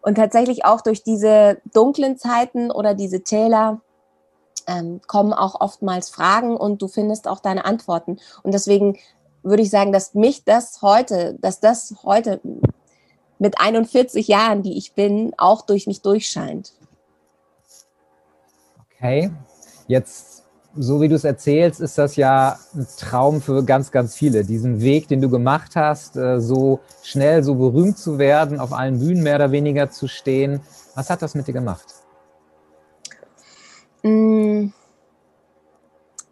Und 0.06 0.14
tatsächlich 0.14 0.66
auch 0.66 0.82
durch 0.82 1.02
diese 1.02 1.60
dunklen 1.74 2.16
Zeiten 2.16 2.70
oder 2.70 2.94
diese 2.94 3.24
Täler 3.24 3.82
ähm, 4.68 5.02
kommen 5.08 5.34
auch 5.34 5.60
oftmals 5.60 6.12
Fragen 6.12 6.56
und 6.56 6.80
du 6.84 6.88
findest 6.88 7.28
auch 7.28 7.40
deine 7.40 7.66
Antworten. 7.66 8.20
Und 8.44 8.54
deswegen 8.54 9.00
würde 9.42 9.64
ich 9.64 9.72
sagen, 9.72 9.92
dass 9.92 10.14
mich 10.14 10.44
das 10.44 10.84
heute, 10.84 11.40
dass 11.42 11.60
das 11.60 11.96
heute 12.04 12.40
mit 13.40 13.60
41 13.60 14.28
Jahren, 14.28 14.62
die 14.62 14.78
ich 14.78 14.94
bin, 14.94 15.34
auch 15.38 15.64
durch 15.64 15.88
mich 15.88 16.04
durchscheint. 16.04 16.74
Okay, 18.94 19.32
jetzt 19.88 20.45
so 20.78 21.02
wie 21.02 21.08
du 21.08 21.16
es 21.16 21.24
erzählst, 21.24 21.80
ist 21.80 21.98
das 21.98 22.16
ja 22.16 22.58
ein 22.74 22.88
Traum 22.98 23.42
für 23.42 23.64
ganz, 23.64 23.92
ganz 23.92 24.16
viele. 24.16 24.44
Diesen 24.44 24.82
Weg, 24.82 25.08
den 25.08 25.22
du 25.22 25.30
gemacht 25.30 25.76
hast, 25.76 26.18
äh, 26.18 26.40
so 26.40 26.80
schnell, 27.04 27.44
so 27.44 27.56
berühmt 27.56 27.98
zu 27.98 28.18
werden, 28.18 28.60
auf 28.60 28.74
allen 28.74 29.00
Bühnen 29.00 29.24
mehr 29.24 29.36
oder 29.36 29.52
weniger 29.52 29.90
zu 29.90 30.08
stehen. 30.08 30.62
Was 30.96 31.10
hat 31.10 31.22
das 31.22 31.36
mit 31.36 31.48
dir 31.48 31.54
gemacht? 31.54 31.86
Mm. 34.04 34.68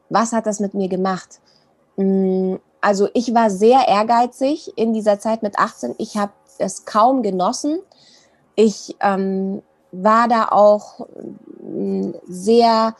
Was 0.09 0.31
hat 0.33 0.45
das 0.45 0.59
mit 0.59 0.73
mir 0.73 0.89
gemacht? 0.89 1.39
Mm. 1.95 2.55
Also 2.81 3.07
ich 3.13 3.33
war 3.33 3.49
sehr 3.49 3.87
ehrgeizig 3.87 4.77
in 4.77 4.93
dieser 4.93 5.19
Zeit 5.19 5.41
mit 5.41 5.57
18. 5.57 5.95
Ich 5.97 6.17
habe 6.17 6.33
es 6.57 6.85
kaum 6.85 7.23
genossen. 7.23 7.79
Ich 8.55 8.97
ähm, 8.99 9.61
war 9.93 10.27
da 10.27 10.49
auch 10.49 11.07
mm, 11.61 12.11
sehr 12.27 12.95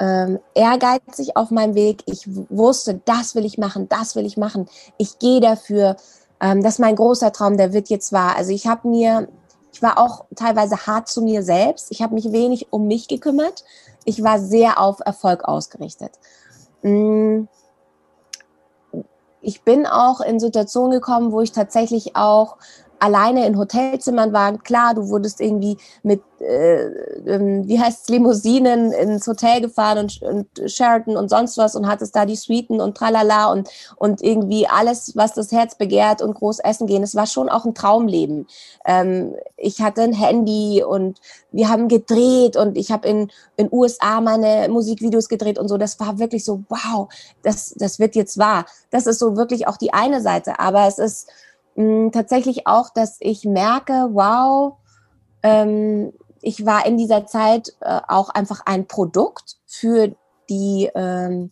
ähm, 0.00 0.40
ehrgeizig 0.54 1.36
auf 1.36 1.50
meinem 1.50 1.74
Weg. 1.74 2.02
Ich 2.06 2.26
wusste, 2.48 3.00
das 3.04 3.34
will 3.34 3.44
ich 3.44 3.58
machen, 3.58 3.88
das 3.88 4.16
will 4.16 4.24
ich 4.24 4.36
machen. 4.36 4.68
Ich 4.96 5.18
gehe 5.18 5.40
dafür. 5.40 5.96
Ähm, 6.40 6.62
das 6.62 6.74
ist 6.74 6.78
mein 6.78 6.96
großer 6.96 7.32
Traum, 7.32 7.58
der 7.58 7.72
wird 7.74 7.90
jetzt 7.90 8.12
wahr. 8.12 8.34
Also 8.36 8.50
ich 8.50 8.66
habe 8.66 8.88
mir, 8.88 9.28
ich 9.72 9.82
war 9.82 9.98
auch 9.98 10.24
teilweise 10.34 10.86
hart 10.86 11.08
zu 11.08 11.20
mir 11.20 11.42
selbst. 11.42 11.88
Ich 11.90 12.00
habe 12.02 12.14
mich 12.14 12.32
wenig 12.32 12.72
um 12.72 12.86
mich 12.86 13.08
gekümmert. 13.08 13.64
Ich 14.04 14.22
war 14.22 14.38
sehr 14.40 14.80
auf 14.80 15.00
Erfolg 15.04 15.44
ausgerichtet. 15.44 16.12
Mm. 16.82 17.44
Ich 19.42 19.62
bin 19.62 19.86
auch 19.86 20.20
in 20.20 20.38
Situationen 20.38 20.92
gekommen, 20.92 21.32
wo 21.32 21.40
ich 21.40 21.52
tatsächlich 21.52 22.14
auch 22.14 22.56
alleine 23.00 23.46
in 23.46 23.58
Hotelzimmern 23.58 24.32
waren. 24.32 24.62
Klar, 24.62 24.94
du 24.94 25.08
wurdest 25.08 25.40
irgendwie 25.40 25.76
mit, 26.02 26.22
äh, 26.40 26.84
ähm, 27.26 27.66
wie 27.66 27.80
heißt 27.80 28.08
Limousinen 28.10 28.92
ins 28.92 29.26
Hotel 29.26 29.60
gefahren 29.60 29.98
und, 29.98 30.22
und 30.22 30.70
Sheraton 30.70 31.16
und 31.16 31.28
sonst 31.28 31.58
was 31.58 31.74
und 31.74 31.88
hattest 31.88 32.14
da 32.14 32.26
die 32.26 32.36
Suiten 32.36 32.80
und 32.80 32.96
tralala 32.96 33.50
und, 33.50 33.68
und 33.96 34.22
irgendwie 34.22 34.68
alles, 34.68 35.16
was 35.16 35.34
das 35.34 35.50
Herz 35.50 35.74
begehrt 35.74 36.22
und 36.22 36.34
groß 36.34 36.60
essen 36.60 36.86
gehen. 36.86 37.02
Es 37.02 37.14
war 37.14 37.26
schon 37.26 37.48
auch 37.48 37.64
ein 37.64 37.74
Traumleben. 37.74 38.46
Ähm, 38.86 39.34
ich 39.56 39.80
hatte 39.80 40.02
ein 40.02 40.12
Handy 40.12 40.84
und 40.84 41.20
wir 41.52 41.68
haben 41.68 41.88
gedreht 41.88 42.56
und 42.56 42.78
ich 42.78 42.92
habe 42.92 43.08
in 43.08 43.30
in 43.60 43.68
USA 43.70 44.20
meine 44.20 44.68
Musikvideos 44.68 45.28
gedreht 45.28 45.58
und 45.58 45.68
so. 45.68 45.76
Das 45.76 46.00
war 46.00 46.18
wirklich 46.18 46.44
so, 46.44 46.64
wow, 46.68 47.08
das, 47.42 47.74
das 47.76 47.98
wird 47.98 48.16
jetzt 48.16 48.38
wahr. 48.38 48.66
Das 48.90 49.06
ist 49.06 49.18
so 49.18 49.36
wirklich 49.36 49.68
auch 49.68 49.76
die 49.76 49.92
eine 49.92 50.20
Seite. 50.20 50.58
Aber 50.58 50.86
es 50.86 50.98
ist 50.98 51.28
mh, 51.80 52.04
hm, 52.04 52.12
tatsächlich 52.12 52.66
auch, 52.66 52.90
dass 52.90 53.16
ich 53.20 53.44
merke, 53.44 54.10
wow, 54.12 54.76
ähm, 55.42 56.12
ich 56.42 56.64
war 56.64 56.86
in 56.86 56.96
dieser 56.96 57.26
Zeit 57.26 57.74
äh, 57.80 58.00
auch 58.08 58.30
einfach 58.30 58.62
ein 58.64 58.86
Produkt 58.86 59.56
für 59.66 60.14
die 60.48 60.90
ähm, 60.94 61.50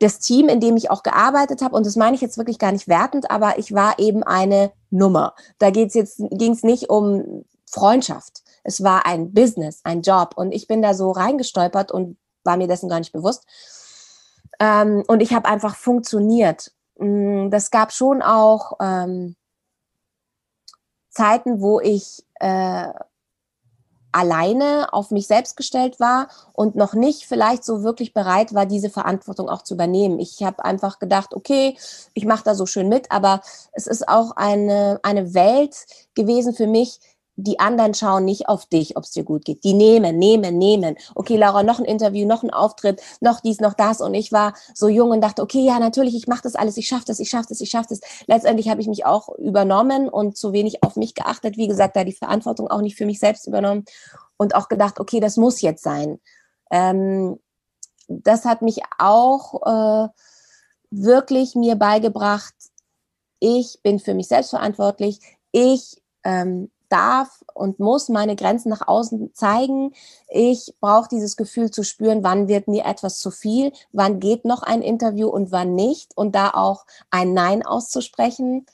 das 0.00 0.18
Team, 0.18 0.48
in 0.48 0.60
dem 0.60 0.76
ich 0.76 0.90
auch 0.90 1.02
gearbeitet 1.02 1.62
habe. 1.62 1.76
Und 1.76 1.86
das 1.86 1.96
meine 1.96 2.14
ich 2.14 2.20
jetzt 2.20 2.36
wirklich 2.36 2.58
gar 2.58 2.72
nicht 2.72 2.88
wertend, 2.88 3.30
aber 3.30 3.58
ich 3.58 3.74
war 3.74 3.98
eben 3.98 4.22
eine 4.22 4.72
Nummer. 4.90 5.34
Da 5.58 5.70
geht's 5.70 5.94
jetzt 5.94 6.22
ging 6.30 6.52
es 6.52 6.62
nicht 6.62 6.90
um 6.90 7.44
Freundschaft. 7.66 8.42
Es 8.64 8.82
war 8.82 9.06
ein 9.06 9.32
Business, 9.32 9.80
ein 9.84 10.02
Job. 10.02 10.34
Und 10.36 10.52
ich 10.52 10.66
bin 10.66 10.82
da 10.82 10.94
so 10.94 11.10
reingestolpert 11.10 11.90
und 11.92 12.16
war 12.44 12.56
mir 12.56 12.68
dessen 12.68 12.88
gar 12.88 12.98
nicht 12.98 13.12
bewusst. 13.12 13.44
Ähm, 14.60 15.02
und 15.06 15.20
ich 15.20 15.32
habe 15.32 15.48
einfach 15.48 15.74
funktioniert. 15.76 16.72
Mm, 16.98 17.50
das 17.50 17.70
gab 17.70 17.92
schon 17.92 18.22
auch 18.22 18.72
ähm, 18.80 19.36
Zeiten, 21.10 21.60
wo 21.60 21.80
ich 21.80 22.24
äh, 22.40 22.92
alleine 24.14 24.92
auf 24.92 25.10
mich 25.10 25.26
selbst 25.26 25.56
gestellt 25.56 25.98
war 25.98 26.28
und 26.52 26.76
noch 26.76 26.94
nicht 26.94 27.26
vielleicht 27.26 27.64
so 27.64 27.82
wirklich 27.82 28.14
bereit 28.14 28.54
war, 28.54 28.64
diese 28.64 28.88
Verantwortung 28.88 29.48
auch 29.48 29.62
zu 29.62 29.74
übernehmen. 29.74 30.20
Ich 30.20 30.42
habe 30.42 30.64
einfach 30.64 31.00
gedacht, 31.00 31.34
okay, 31.34 31.76
ich 32.14 32.24
mache 32.24 32.44
da 32.44 32.54
so 32.54 32.64
schön 32.64 32.88
mit, 32.88 33.10
aber 33.10 33.40
es 33.72 33.88
ist 33.88 34.08
auch 34.08 34.32
eine, 34.36 35.00
eine 35.02 35.34
Welt 35.34 35.86
gewesen 36.14 36.54
für 36.54 36.68
mich, 36.68 37.00
die 37.36 37.58
anderen 37.58 37.94
schauen 37.94 38.24
nicht 38.24 38.48
auf 38.48 38.66
dich, 38.66 38.96
ob 38.96 39.04
es 39.04 39.10
dir 39.10 39.24
gut 39.24 39.44
geht. 39.44 39.64
Die 39.64 39.74
nehmen, 39.74 40.18
nehmen, 40.18 40.56
nehmen. 40.56 40.96
Okay, 41.14 41.36
Laura, 41.36 41.62
noch 41.62 41.78
ein 41.78 41.84
Interview, 41.84 42.26
noch 42.26 42.42
ein 42.42 42.50
Auftritt, 42.50 43.02
noch 43.20 43.40
dies, 43.40 43.60
noch 43.60 43.74
das. 43.74 44.00
Und 44.00 44.14
ich 44.14 44.30
war 44.30 44.54
so 44.74 44.88
jung 44.88 45.10
und 45.10 45.20
dachte, 45.20 45.42
okay, 45.42 45.64
ja, 45.64 45.78
natürlich, 45.78 46.14
ich 46.14 46.28
mache 46.28 46.42
das 46.42 46.54
alles, 46.54 46.76
ich 46.76 46.86
schaffe 46.86 47.04
das, 47.06 47.18
ich 47.18 47.28
schaffe 47.28 47.48
das, 47.48 47.60
ich 47.60 47.70
schaffe 47.70 47.88
das. 47.90 48.00
Letztendlich 48.26 48.68
habe 48.68 48.80
ich 48.80 48.86
mich 48.86 49.04
auch 49.04 49.28
übernommen 49.36 50.08
und 50.08 50.36
zu 50.36 50.52
wenig 50.52 50.82
auf 50.84 50.96
mich 50.96 51.14
geachtet. 51.14 51.56
Wie 51.56 51.68
gesagt, 51.68 51.96
da 51.96 52.04
die 52.04 52.12
Verantwortung 52.12 52.68
auch 52.68 52.80
nicht 52.80 52.96
für 52.96 53.06
mich 53.06 53.18
selbst 53.18 53.46
übernommen 53.46 53.84
und 54.36 54.54
auch 54.54 54.68
gedacht, 54.68 55.00
okay, 55.00 55.20
das 55.20 55.36
muss 55.36 55.60
jetzt 55.60 55.82
sein. 55.82 56.20
Ähm, 56.70 57.38
das 58.08 58.44
hat 58.44 58.62
mich 58.62 58.80
auch 58.98 59.62
äh, 59.66 60.08
wirklich 60.90 61.54
mir 61.54 61.74
beigebracht, 61.76 62.54
ich 63.40 63.80
bin 63.82 63.98
für 63.98 64.14
mich 64.14 64.28
selbst 64.28 64.50
verantwortlich. 64.50 65.20
Ich 65.52 66.02
ähm, 66.24 66.70
darf 66.88 67.44
und 67.54 67.80
muss 67.80 68.08
meine 68.08 68.36
Grenzen 68.36 68.68
nach 68.68 68.86
außen 68.86 69.34
zeigen. 69.34 69.92
Ich 70.28 70.74
brauche 70.80 71.08
dieses 71.08 71.36
Gefühl 71.36 71.70
zu 71.70 71.82
spüren, 71.82 72.22
wann 72.22 72.48
wird 72.48 72.68
mir 72.68 72.84
etwas 72.84 73.18
zu 73.18 73.30
viel, 73.30 73.72
wann 73.92 74.20
geht 74.20 74.44
noch 74.44 74.62
ein 74.62 74.82
Interview 74.82 75.28
und 75.28 75.52
wann 75.52 75.74
nicht 75.74 76.16
und 76.16 76.34
da 76.34 76.50
auch 76.50 76.86
ein 77.10 77.34
Nein 77.34 77.64
auszusprechen. 77.64 78.66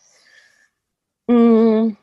Mm, 1.26 1.96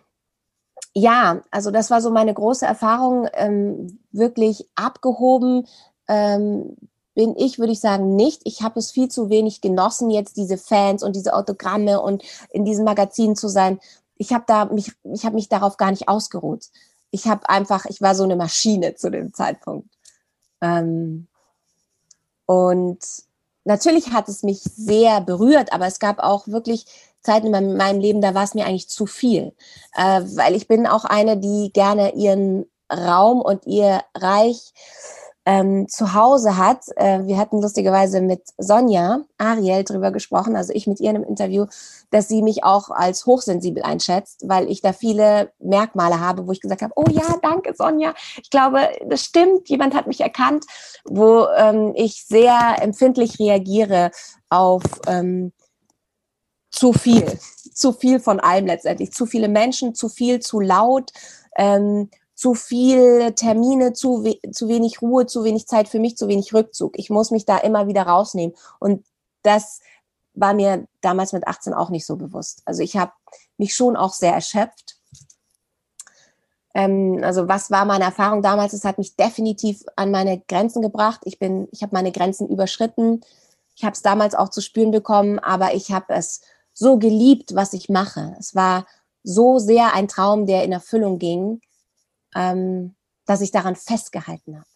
ja, 0.93 1.41
also 1.51 1.69
das 1.71 1.91
war 1.91 2.01
so 2.01 2.09
meine 2.09 2.33
große 2.33 2.65
Erfahrung, 2.65 3.27
ähm, 3.33 3.99
wirklich 4.11 4.67
abgehoben. 4.75 5.67
Ähm, 6.07 6.75
bin 7.13 7.35
ich, 7.35 7.57
würde 7.57 7.73
ich 7.73 7.79
sagen, 7.79 8.15
nicht. 8.15 8.43
Ich 8.45 8.61
habe 8.61 8.79
es 8.79 8.91
viel 8.91 9.09
zu 9.09 9.29
wenig 9.29 9.61
genossen, 9.61 10.11
jetzt 10.11 10.37
diese 10.37 10.57
Fans 10.57 11.01
und 11.01 11.15
diese 11.15 11.33
Autogramme 11.33 11.99
und 11.99 12.23
in 12.51 12.63
diesem 12.63 12.85
Magazin 12.85 13.35
zu 13.35 13.47
sein 13.47 13.79
ich 14.17 14.33
habe 14.33 14.43
da 14.47 14.65
mich, 14.65 14.91
ich 15.03 15.25
habe 15.25 15.35
mich 15.35 15.49
darauf 15.49 15.77
gar 15.77 15.91
nicht 15.91 16.07
ausgeruht. 16.07 16.65
Ich 17.11 17.27
habe 17.27 17.49
einfach, 17.49 17.85
ich 17.85 18.01
war 18.01 18.15
so 18.15 18.23
eine 18.23 18.35
Maschine 18.35 18.95
zu 18.95 19.09
dem 19.09 19.33
Zeitpunkt. 19.33 19.89
Ähm, 20.61 21.27
und 22.45 22.99
natürlich 23.63 24.11
hat 24.11 24.29
es 24.29 24.43
mich 24.43 24.59
sehr 24.59 25.21
berührt, 25.21 25.73
aber 25.73 25.87
es 25.87 25.99
gab 25.99 26.19
auch 26.19 26.47
wirklich 26.47 26.85
Zeiten 27.21 27.53
in 27.53 27.75
meinem 27.75 27.99
Leben, 27.99 28.21
da 28.21 28.33
war 28.33 28.43
es 28.43 28.53
mir 28.53 28.65
eigentlich 28.65 28.89
zu 28.89 29.05
viel, 29.05 29.53
äh, 29.95 30.21
weil 30.35 30.55
ich 30.55 30.67
bin 30.67 30.87
auch 30.87 31.05
eine, 31.05 31.37
die 31.37 31.71
gerne 31.73 32.13
ihren 32.13 32.65
Raum 32.91 33.41
und 33.41 33.65
ihr 33.65 34.01
Reich 34.15 34.73
ähm, 35.47 35.87
zu 35.87 36.13
Hause 36.13 36.57
hat. 36.57 36.83
Äh, 36.97 37.25
wir 37.25 37.37
hatten 37.37 37.61
lustigerweise 37.61 38.19
mit 38.19 38.41
Sonja 38.57 39.21
Ariel 39.37 39.85
drüber 39.85 40.11
gesprochen, 40.11 40.57
also 40.57 40.73
ich 40.73 40.87
mit 40.87 40.99
ihr 40.99 41.09
in 41.09 41.15
einem 41.15 41.25
Interview, 41.25 41.67
dass 42.11 42.27
sie 42.27 42.41
mich 42.41 42.65
auch 42.65 42.89
als 42.89 43.25
hochsensibel 43.25 43.81
einschätzt, 43.81 44.43
weil 44.45 44.69
ich 44.69 44.81
da 44.81 44.91
viele 44.91 45.53
Merkmale 45.59 46.19
habe, 46.19 46.45
wo 46.47 46.51
ich 46.51 46.59
gesagt 46.59 46.81
habe, 46.81 46.91
oh 46.97 47.05
ja, 47.09 47.37
danke 47.41 47.73
Sonja, 47.73 48.13
ich 48.41 48.49
glaube, 48.49 48.89
das 49.07 49.23
stimmt, 49.23 49.69
jemand 49.69 49.95
hat 49.95 50.05
mich 50.05 50.19
erkannt, 50.19 50.65
wo 51.05 51.47
ähm, 51.55 51.93
ich 51.95 52.25
sehr 52.25 52.75
empfindlich 52.81 53.39
reagiere 53.39 54.11
auf 54.49 54.83
ähm, 55.07 55.53
zu 56.71 56.91
viel, 56.91 57.39
zu 57.73 57.93
viel 57.93 58.19
von 58.19 58.41
allem 58.41 58.65
letztendlich, 58.65 59.13
zu 59.13 59.25
viele 59.25 59.47
Menschen, 59.47 59.95
zu 59.95 60.09
viel, 60.09 60.41
zu 60.41 60.59
laut. 60.59 61.11
Ähm, 61.55 62.09
zu 62.37 62.53
viel 62.53 63.33
Termine, 63.33 63.93
zu, 63.93 64.23
we 64.23 64.39
zu 64.51 64.67
wenig 64.67 65.01
Ruhe, 65.01 65.25
zu 65.25 65.43
wenig 65.43 65.65
Zeit 65.65 65.89
für 65.89 65.97
mich, 65.97 66.17
zu 66.17 66.27
wenig 66.27 66.53
Rückzug. 66.53 66.97
Ich 66.99 67.09
muss 67.09 67.31
mich 67.31 67.45
da 67.45 67.57
immer 67.57 67.87
wieder 67.87 68.03
rausnehmen. 68.03 68.55
Und 68.79 69.03
das 69.41 69.81
war 70.35 70.53
mir 70.53 70.87
damals 71.01 71.33
mit 71.33 71.47
18 71.47 71.73
auch 71.73 71.89
nicht 71.89 72.05
so 72.05 72.15
bewusst. 72.15 72.61
Also 72.65 72.83
ich 72.83 72.95
habe 72.95 73.11
mich 73.57 73.73
schon 73.73 73.95
auch 73.95 74.13
sehr 74.13 74.33
erschöpft. 74.33 74.97
Ähm, 76.75 77.21
also 77.23 77.47
was 77.47 77.71
war 77.71 77.85
meine 77.85 78.03
Erfahrung 78.03 78.43
damals? 78.43 78.73
Es 78.73 78.85
hat 78.85 78.99
mich 78.99 79.15
definitiv 79.15 79.83
an 79.95 80.11
meine 80.11 80.39
Grenzen 80.39 80.83
gebracht. 80.83 81.21
Ich 81.23 81.39
bin, 81.39 81.67
ich 81.71 81.81
habe 81.81 81.95
meine 81.95 82.11
Grenzen 82.11 82.47
überschritten. 82.47 83.21
Ich 83.75 83.83
habe 83.83 83.93
es 83.93 84.03
damals 84.03 84.35
auch 84.35 84.49
zu 84.49 84.61
spüren 84.61 84.91
bekommen, 84.91 85.39
aber 85.39 85.73
ich 85.73 85.91
habe 85.91 86.13
es 86.13 86.41
so 86.71 86.99
geliebt, 86.99 87.55
was 87.55 87.73
ich 87.73 87.89
mache. 87.89 88.35
Es 88.37 88.53
war 88.53 88.85
so 89.23 89.57
sehr 89.57 89.95
ein 89.95 90.07
Traum, 90.07 90.45
der 90.45 90.63
in 90.63 90.71
Erfüllung 90.71 91.17
ging 91.17 91.61
ähm, 92.37 92.95
dass 93.25 93.41
ich 93.41 93.51
daran 93.51 93.75
festgehalten 93.75 94.57
habe. 94.57 94.67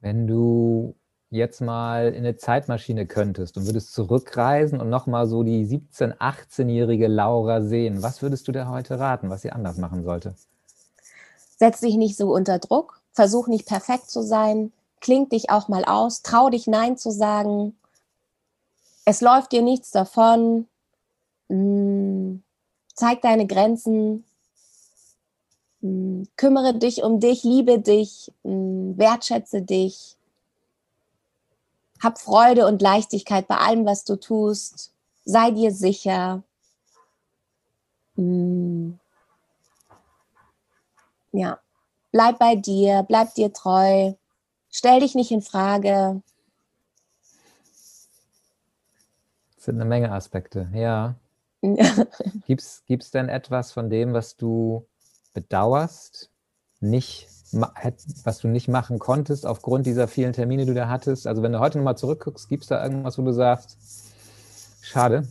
Wenn 0.00 0.26
du 0.26 0.94
jetzt 1.30 1.60
mal 1.60 2.08
in 2.08 2.18
eine 2.18 2.36
Zeitmaschine 2.36 3.06
könntest 3.06 3.56
und 3.56 3.66
würdest 3.66 3.92
zurückreisen 3.92 4.80
und 4.80 4.88
nochmal 4.88 5.26
so 5.26 5.42
die 5.42 5.66
17-, 5.66 6.18
18-jährige 6.18 7.08
Laura 7.08 7.62
sehen, 7.62 8.02
was 8.02 8.22
würdest 8.22 8.46
du 8.48 8.52
dir 8.52 8.68
heute 8.68 8.98
raten, 8.98 9.30
was 9.30 9.42
sie 9.42 9.52
anders 9.52 9.78
machen 9.78 10.02
sollte? 10.02 10.34
Setz 11.58 11.80
dich 11.80 11.96
nicht 11.96 12.16
so 12.16 12.34
unter 12.34 12.58
Druck, 12.58 13.00
versuch 13.12 13.48
nicht 13.48 13.66
perfekt 13.66 14.10
zu 14.10 14.22
sein, 14.22 14.72
kling 15.00 15.28
dich 15.28 15.50
auch 15.50 15.68
mal 15.68 15.84
aus, 15.84 16.22
trau 16.22 16.50
dich 16.50 16.66
Nein 16.66 16.96
zu 16.96 17.10
sagen. 17.10 17.76
Es 19.04 19.20
läuft 19.20 19.52
dir 19.52 19.62
nichts 19.62 19.90
davon. 19.90 20.66
Hm, 21.48 22.42
zeig 22.94 23.22
deine 23.22 23.46
Grenzen, 23.46 24.24
kümmere 26.36 26.74
dich 26.74 27.02
um 27.02 27.20
dich, 27.20 27.44
liebe 27.44 27.78
dich, 27.78 28.32
hm, 28.42 28.96
wertschätze 28.96 29.62
dich. 29.62 30.16
Hab 32.02 32.18
Freude 32.18 32.66
und 32.66 32.82
Leichtigkeit 32.82 33.48
bei 33.48 33.56
allem, 33.56 33.86
was 33.86 34.04
du 34.04 34.16
tust. 34.16 34.92
Sei 35.24 35.50
dir 35.50 35.72
sicher. 35.72 36.42
Hm. 38.16 38.98
Ja, 41.32 41.58
bleib 42.12 42.38
bei 42.38 42.56
dir, 42.56 43.04
bleib 43.06 43.34
dir 43.34 43.52
treu. 43.52 44.14
Stell 44.70 45.00
dich 45.00 45.14
nicht 45.14 45.30
in 45.30 45.42
Frage. 45.42 46.22
Das 49.54 49.64
sind 49.64 49.76
eine 49.76 49.84
Menge 49.84 50.12
Aspekte, 50.12 50.70
ja. 50.74 51.14
Gibt 52.46 52.62
es 52.62 53.10
denn 53.10 53.28
etwas 53.28 53.72
von 53.72 53.90
dem, 53.90 54.12
was 54.12 54.36
du 54.36 54.86
bedauerst, 55.36 56.30
nicht, 56.80 57.28
was 57.52 58.38
du 58.38 58.48
nicht 58.48 58.68
machen 58.68 58.98
konntest 58.98 59.46
aufgrund 59.46 59.86
dieser 59.86 60.08
vielen 60.08 60.32
Termine, 60.32 60.62
die 60.64 60.68
du 60.68 60.74
da 60.74 60.88
hattest? 60.88 61.26
Also 61.26 61.42
wenn 61.42 61.52
du 61.52 61.60
heute 61.60 61.78
nochmal 61.78 61.98
zurückguckst, 61.98 62.48
gibt 62.48 62.64
es 62.64 62.68
da 62.70 62.82
irgendwas, 62.82 63.18
wo 63.18 63.22
du 63.22 63.32
sagst, 63.32 63.76
schade? 64.80 65.28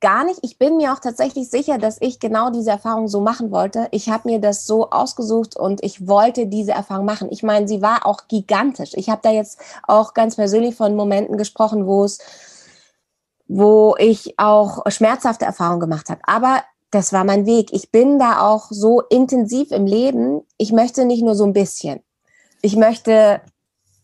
Gar 0.00 0.24
nicht. 0.24 0.40
Ich 0.42 0.58
bin 0.58 0.76
mir 0.76 0.92
auch 0.92 0.98
tatsächlich 0.98 1.48
sicher, 1.48 1.78
dass 1.78 1.98
ich 2.00 2.18
genau 2.18 2.50
diese 2.50 2.72
Erfahrung 2.72 3.06
so 3.06 3.20
machen 3.20 3.52
wollte. 3.52 3.86
Ich 3.92 4.08
habe 4.08 4.28
mir 4.28 4.40
das 4.40 4.66
so 4.66 4.90
ausgesucht 4.90 5.56
und 5.56 5.82
ich 5.84 6.08
wollte 6.08 6.48
diese 6.48 6.72
Erfahrung 6.72 7.06
machen. 7.06 7.28
Ich 7.30 7.44
meine, 7.44 7.68
sie 7.68 7.80
war 7.80 8.04
auch 8.04 8.26
gigantisch. 8.26 8.94
Ich 8.94 9.08
habe 9.08 9.20
da 9.22 9.30
jetzt 9.30 9.60
auch 9.86 10.12
ganz 10.12 10.34
persönlich 10.34 10.74
von 10.74 10.96
Momenten 10.96 11.38
gesprochen, 11.38 11.86
wo 11.86 12.02
es 12.02 12.18
wo 13.54 13.94
ich 13.98 14.38
auch 14.38 14.82
schmerzhafte 14.90 15.44
Erfahrungen 15.44 15.80
gemacht 15.80 16.08
habe. 16.08 16.22
Aber 16.24 16.62
das 16.92 17.12
war 17.12 17.24
mein 17.24 17.46
Weg. 17.46 17.72
Ich 17.72 17.90
bin 17.90 18.18
da 18.18 18.46
auch 18.46 18.66
so 18.70 19.00
intensiv 19.00 19.72
im 19.72 19.86
Leben. 19.86 20.42
Ich 20.58 20.72
möchte 20.72 21.06
nicht 21.06 21.22
nur 21.22 21.34
so 21.34 21.44
ein 21.44 21.54
bisschen. 21.54 22.00
Ich 22.60 22.76
möchte 22.76 23.40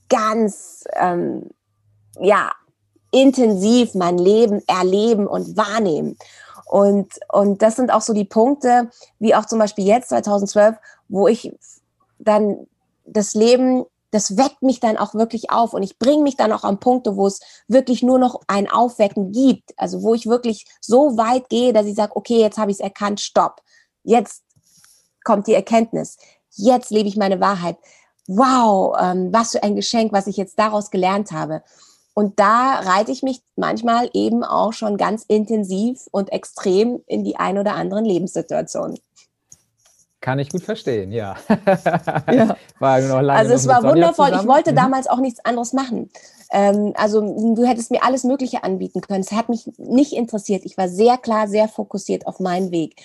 ganz, 0.09 0.85
ähm, 0.95 1.51
ja, 2.19 2.51
intensiv 3.11 3.95
mein 3.95 4.17
Leben 4.17 4.63
erleben 4.67 5.27
und 5.27 5.57
wahrnehmen. 5.57 6.17
Und, 6.65 7.13
und 7.31 7.63
das 7.63 7.77
sind 7.77 7.93
auch 7.93 8.01
so 8.01 8.15
die 8.15 8.25
Punkte, 8.25 8.91
wie 9.19 9.35
auch 9.35 9.45
zum 9.45 9.59
Beispiel 9.59 9.87
jetzt 9.87 10.09
2012, 10.09 10.77
wo 11.09 11.29
ich 11.29 11.53
dann 12.19 12.67
das 13.05 13.35
Leben 13.35 13.85
das 14.11 14.37
weckt 14.37 14.63
mich 14.63 14.81
dann 14.81 14.97
auch 14.97 15.15
wirklich 15.15 15.51
auf 15.51 15.75
und 15.75 15.83
ich 15.83 15.99
bringe 15.99 16.23
mich 16.23 16.37
dann 16.37 16.53
auch 16.53 16.65
an 16.65 16.81
Punkte, 16.81 17.17
wo 17.17 17.27
es 17.27 17.41
wirklich 17.69 18.03
nur 18.03 18.19
noch 18.19 18.41
ein 18.47 18.71
Aufwecken 18.71 19.33
gibt. 19.33 19.73
Also 19.77 20.03
wo 20.03 20.15
ich 20.15 20.27
wirklich 20.27 20.67
so 20.81 21.17
weit 21.17 21.49
gehe, 21.49 21.73
dass 21.73 21.87
ich 21.87 21.95
sage, 21.95 22.17
okay, 22.17 22.41
jetzt 22.41 22.59
habe 22.59 22.71
ich 22.71 22.79
es 22.79 22.83
erkannt, 22.83 23.21
stopp. 23.21 23.61
Jetzt 24.05 24.43
kommt 25.25 25.47
die 25.47 25.55
Erkenntnis. 25.55 26.17
Jetzt 26.51 26.91
lebe 26.91 27.09
ich 27.09 27.17
meine 27.17 27.41
Wahrheit. 27.41 27.77
Wow, 28.27 28.97
ähm, 28.99 29.33
was 29.33 29.53
für 29.53 29.63
ein 29.63 29.77
Geschenk, 29.77 30.13
was 30.13 30.27
ich 30.27 30.37
jetzt 30.37 30.59
daraus 30.59 30.91
gelernt 30.91 31.33
habe. 31.33 31.63
Und 32.15 32.41
da 32.41 32.81
reite 32.81 33.13
ich 33.13 33.23
mich 33.23 33.43
manchmal 33.55 34.11
eben 34.13 34.43
auch 34.43 34.73
schon 34.73 34.97
ganz 34.97 35.25
intensiv 35.29 36.09
und 36.11 36.33
extrem 36.33 37.03
in 37.07 37.25
die 37.25 37.37
ein 37.37 37.59
oder 37.59 37.75
anderen 37.75 38.05
Lebenssituationen. 38.05 38.99
Kann 40.21 40.39
ich 40.41 40.49
gut 40.51 40.63
verstehen, 40.63 41.13
ja. 41.13 41.37
ja. 42.31 42.57
War 42.81 43.01
noch 43.01 43.21
lange 43.21 43.39
also 43.39 43.55
es 43.55 43.69
war 43.69 43.83
wundervoll. 43.85 44.27
Zusammen. 44.27 44.43
Ich 44.43 44.49
wollte 44.49 44.73
mhm. 44.73 44.77
damals 44.77 45.07
auch 45.07 45.21
nichts 45.21 45.45
anderes 45.45 45.73
machen. 45.73 46.11
Ähm, 46.51 46.93
also 46.97 47.21
du 47.55 47.65
hättest 47.65 47.91
mir 47.91 48.03
alles 48.03 48.25
Mögliche 48.25 48.65
anbieten 48.65 49.01
können. 49.01 49.21
Es 49.21 49.33
hat 49.33 49.49
mich 49.49 49.71
nicht 49.77 50.13
interessiert. 50.13 50.65
Ich 50.65 50.77
war 50.77 50.89
sehr 50.89 51.19
klar, 51.19 51.47
sehr 51.47 51.69
fokussiert 51.69 52.27
auf 52.27 52.41
meinen 52.41 52.71
Weg. 52.73 52.97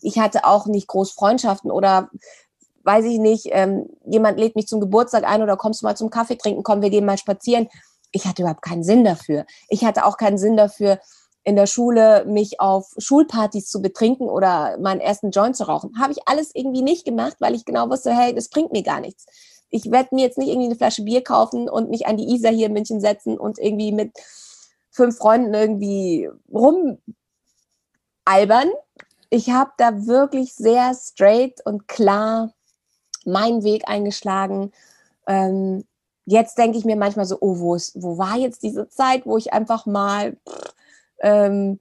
Ich 0.00 0.18
hatte 0.18 0.44
auch 0.44 0.66
nicht 0.66 0.88
groß 0.88 1.12
Freundschaften 1.12 1.70
oder 1.70 2.10
weiß 2.84 3.04
ich 3.04 3.18
nicht, 3.18 3.48
ähm, 3.50 3.86
jemand 4.06 4.38
lädt 4.38 4.56
mich 4.56 4.66
zum 4.66 4.80
Geburtstag 4.80 5.24
ein 5.24 5.42
oder 5.42 5.56
kommst 5.56 5.82
du 5.82 5.86
mal 5.86 5.96
zum 5.96 6.10
Kaffee 6.10 6.36
trinken, 6.36 6.62
komm, 6.62 6.80
wir 6.80 6.90
gehen 6.90 7.04
mal 7.04 7.18
spazieren. 7.18 7.68
Ich 8.12 8.24
hatte 8.24 8.42
überhaupt 8.42 8.62
keinen 8.62 8.82
Sinn 8.82 9.04
dafür. 9.04 9.44
Ich 9.68 9.84
hatte 9.84 10.06
auch 10.06 10.16
keinen 10.16 10.38
Sinn 10.38 10.56
dafür, 10.56 10.98
in 11.44 11.56
der 11.56 11.66
Schule 11.66 12.24
mich 12.26 12.60
auf 12.60 12.92
Schulpartys 12.98 13.68
zu 13.68 13.80
betrinken 13.80 14.28
oder 14.28 14.76
meinen 14.78 15.00
ersten 15.00 15.30
Joint 15.30 15.56
zu 15.56 15.64
rauchen. 15.64 15.98
Habe 15.98 16.12
ich 16.12 16.26
alles 16.26 16.50
irgendwie 16.54 16.82
nicht 16.82 17.04
gemacht, 17.04 17.36
weil 17.40 17.54
ich 17.54 17.64
genau 17.64 17.88
wusste, 17.88 18.14
hey, 18.14 18.34
das 18.34 18.48
bringt 18.48 18.72
mir 18.72 18.82
gar 18.82 19.00
nichts. 19.00 19.26
Ich 19.70 19.90
werde 19.90 20.14
mir 20.14 20.22
jetzt 20.22 20.38
nicht 20.38 20.48
irgendwie 20.48 20.66
eine 20.66 20.76
Flasche 20.76 21.02
Bier 21.02 21.22
kaufen 21.22 21.68
und 21.68 21.90
mich 21.90 22.06
an 22.06 22.16
die 22.16 22.34
Isar 22.34 22.52
hier 22.52 22.66
in 22.66 22.72
München 22.72 23.00
setzen 23.00 23.38
und 23.38 23.58
irgendwie 23.58 23.92
mit 23.92 24.12
fünf 24.90 25.16
Freunden 25.18 25.54
irgendwie 25.54 26.28
rumalbern. 26.52 26.98
Ich 29.30 29.50
habe 29.50 29.70
da 29.76 30.06
wirklich 30.06 30.54
sehr 30.54 30.94
straight 30.94 31.64
und 31.64 31.86
klar 31.86 32.52
meinen 33.24 33.62
Weg 33.62 33.86
eingeschlagen. 33.86 34.72
Ähm, 35.26 35.84
jetzt 36.24 36.58
denke 36.58 36.78
ich 36.78 36.84
mir 36.84 36.96
manchmal 36.96 37.26
so, 37.26 37.36
oh, 37.40 37.58
wo, 37.58 37.74
ist, 37.74 37.92
wo 38.02 38.18
war 38.18 38.36
jetzt 38.36 38.62
diese 38.62 38.88
Zeit, 38.88 39.26
wo 39.26 39.36
ich 39.36 39.52
einfach 39.52 39.86
mal 39.86 40.36
pff, 40.48 40.67
ähm, 41.20 41.80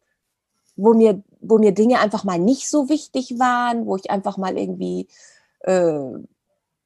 wo, 0.76 0.94
mir, 0.94 1.24
wo 1.42 1.58
mir 1.58 1.74
Dinge 1.74 2.00
einfach 2.00 2.24
mal 2.24 2.40
nicht 2.40 2.70
so 2.70 2.90
wichtig 2.90 3.40
waren, 3.40 3.86
wo 3.86 3.96
ich 3.96 4.10
einfach 4.12 4.38
mal 4.38 4.58
irgendwie 4.58 5.08
äh, 5.62 6.00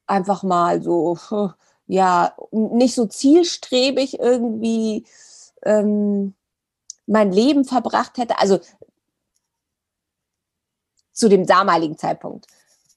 einfach 0.07 0.43
mal 0.43 0.81
so, 0.81 1.17
ja, 1.87 2.35
nicht 2.51 2.95
so 2.95 3.05
zielstrebig 3.05 4.19
irgendwie 4.19 5.05
ähm, 5.63 6.33
mein 7.05 7.31
Leben 7.31 7.65
verbracht 7.65 8.17
hätte. 8.17 8.39
Also 8.39 8.59
zu 11.13 11.29
dem 11.29 11.45
damaligen 11.45 11.97
Zeitpunkt 11.97 12.47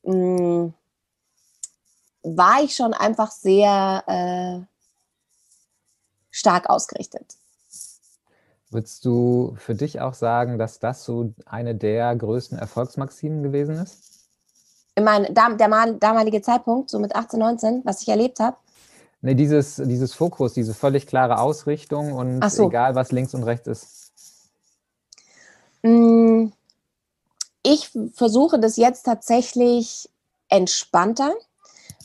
mh, 0.05 0.15
mm, 0.15 0.75
war 2.23 2.63
ich 2.63 2.75
schon 2.75 2.95
einfach 2.95 3.31
sehr 3.31 4.03
äh, 4.07 4.67
stark 6.31 6.71
ausgerichtet. 6.71 7.37
Würdest 8.75 9.05
du 9.05 9.55
für 9.57 9.77
dich 9.77 10.01
auch 10.01 10.15
sagen, 10.15 10.59
dass 10.59 10.81
das 10.81 11.05
so 11.05 11.33
eine 11.47 11.77
der 11.77 12.15
größten 12.17 12.59
Erfolgsmaximen 12.59 13.45
gewesen 13.45 13.77
ist? 13.77 14.27
Ich 14.97 15.05
meine, 15.05 15.33
der 15.33 15.95
damalige 16.01 16.43
Zeitpunkt, 16.43 16.91
so 16.91 16.99
mit 16.99 17.15
18, 17.15 17.39
19, 17.39 17.83
was 17.85 18.03
ich 18.03 18.09
erlebt 18.09 18.41
habe, 18.41 18.57
Nee, 19.25 19.35
dieses, 19.35 19.77
dieses 19.77 20.13
Fokus, 20.13 20.53
diese 20.53 20.75
völlig 20.75 21.07
klare 21.07 21.39
Ausrichtung 21.39 22.13
und 22.13 22.45
so. 22.51 22.67
egal, 22.67 22.95
was 22.95 23.11
links 23.11 23.33
und 23.33 23.45
rechts 23.45 23.67
ist. 23.69 24.13
Mm, 25.83 26.49
ich 27.63 27.91
versuche 28.13 28.59
das 28.59 28.77
jetzt 28.77 29.05
tatsächlich 29.05 30.11
entspannter, 30.51 31.33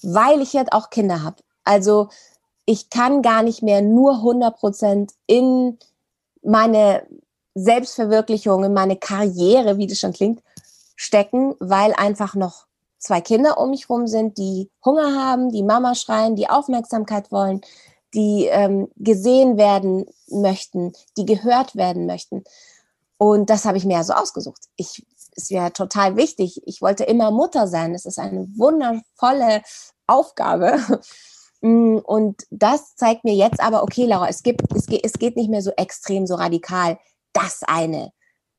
weil 0.02 0.40
ich 0.40 0.54
jetzt 0.54 0.72
auch 0.72 0.92
Kinder 0.92 1.22
habe. 1.22 1.36
Also 1.66 2.08
ich 2.64 2.90
kann 2.90 3.22
gar 3.22 3.44
nicht 3.44 3.64
mehr 3.64 3.82
nur 3.82 4.14
100 4.14 4.56
Prozent 4.56 5.12
in 5.26 5.78
meine 6.42 7.06
Selbstverwirklichung, 7.56 8.64
in 8.64 8.74
meine 8.74 8.96
Karriere, 8.96 9.78
wie 9.78 9.88
das 9.88 10.00
schon 10.00 10.14
klingt, 10.14 10.42
stecken, 10.96 11.56
weil 11.60 11.94
einfach 11.94 12.36
noch 12.36 12.66
zwei 12.98 13.22
Kinder 13.22 13.58
um 13.58 13.70
mich 13.72 13.90
rum 13.90 14.08
sind, 14.08 14.38
die 14.38 14.70
Hunger 14.84 15.16
haben, 15.16 15.52
die 15.52 15.64
Mama 15.64 15.96
schreien, 15.96 16.36
die 16.36 16.50
Aufmerksamkeit 16.50 17.32
wollen, 17.32 17.62
die 18.14 18.46
ähm, 18.46 18.90
gesehen 18.98 19.58
werden 19.58 20.06
möchten, 20.28 20.94
die 21.18 21.26
gehört 21.26 21.76
werden 21.76 22.06
möchten. 22.06 22.44
Und 23.18 23.50
das 23.50 23.66
habe 23.66 23.78
ich 23.78 23.86
mir 23.86 23.94
ja 23.94 24.04
so 24.04 24.14
ausgesucht. 24.14 24.62
Ich 24.76 25.06
ist 25.40 25.50
ja 25.50 25.70
total 25.70 26.18
wichtig. 26.18 26.62
Ich 26.66 26.82
wollte 26.82 27.06
immer 27.06 27.32
Mutter 27.32 27.68
sein. 27.68 27.96
Es 27.96 28.06
ist 28.06 28.20
eine 28.20 28.48
wundervolle 28.58 29.62
Aufgabe. 30.08 30.80
Mm, 31.62 31.98
und 31.98 32.44
das 32.50 32.96
zeigt 32.96 33.24
mir 33.24 33.36
jetzt 33.36 33.62
aber, 33.62 33.84
okay, 33.84 34.06
Laura, 34.06 34.30
es, 34.30 34.44
gibt, 34.44 34.62
es, 34.76 34.86
geht, 34.86 35.06
es 35.06 35.14
geht 35.14 35.36
nicht 35.36 35.50
mehr 35.50 35.62
so 35.62 35.72
extrem, 35.78 36.28
so 36.28 36.36
radikal, 36.36 36.98
das 37.34 37.62
eine 37.68 38.12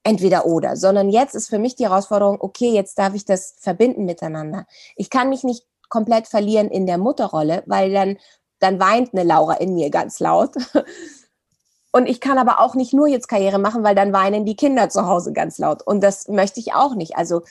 entweder 0.02 0.46
oder, 0.46 0.76
sondern 0.76 1.10
jetzt 1.10 1.34
ist 1.34 1.48
für 1.48 1.58
mich 1.58 1.76
die 1.76 1.84
Herausforderung, 1.84 2.38
okay, 2.40 2.72
jetzt 2.72 2.98
darf 2.98 3.14
ich 3.14 3.24
das 3.24 3.54
verbinden 3.58 4.04
miteinander. 4.04 4.66
Ich 4.96 5.10
kann 5.10 5.28
mich 5.28 5.44
nicht 5.44 5.66
komplett 5.88 6.26
verlieren 6.26 6.68
in 6.68 6.86
der 6.86 6.98
Mutterrolle, 6.98 7.62
weil 7.66 7.92
dann, 7.92 8.16
dann 8.60 8.80
weint 8.80 9.12
eine 9.12 9.24
Laura 9.24 9.54
in 9.54 9.74
mir 9.74 9.90
ganz 9.90 10.20
laut. 10.20 10.54
Und 11.92 12.08
ich 12.08 12.20
kann 12.20 12.38
aber 12.38 12.60
auch 12.60 12.76
nicht 12.76 12.94
nur 12.94 13.08
jetzt 13.08 13.28
Karriere 13.28 13.58
machen, 13.58 13.82
weil 13.82 13.96
dann 13.96 14.12
weinen 14.12 14.44
die 14.44 14.54
Kinder 14.54 14.88
zu 14.88 15.06
Hause 15.06 15.32
ganz 15.32 15.58
laut. 15.58 15.82
Und 15.84 16.02
das 16.02 16.28
möchte 16.28 16.60
ich 16.60 16.72
auch 16.72 16.94
nicht. 16.94 17.16
Also 17.16 17.42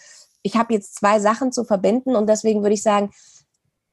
ich 0.44 0.56
habe 0.56 0.74
jetzt 0.74 0.96
zwei 0.96 1.20
Sachen 1.20 1.52
zu 1.52 1.66
verbinden 1.66 2.16
und 2.16 2.28
deswegen 2.28 2.62
würde 2.62 2.74
ich 2.74 2.82
sagen, 2.82 3.12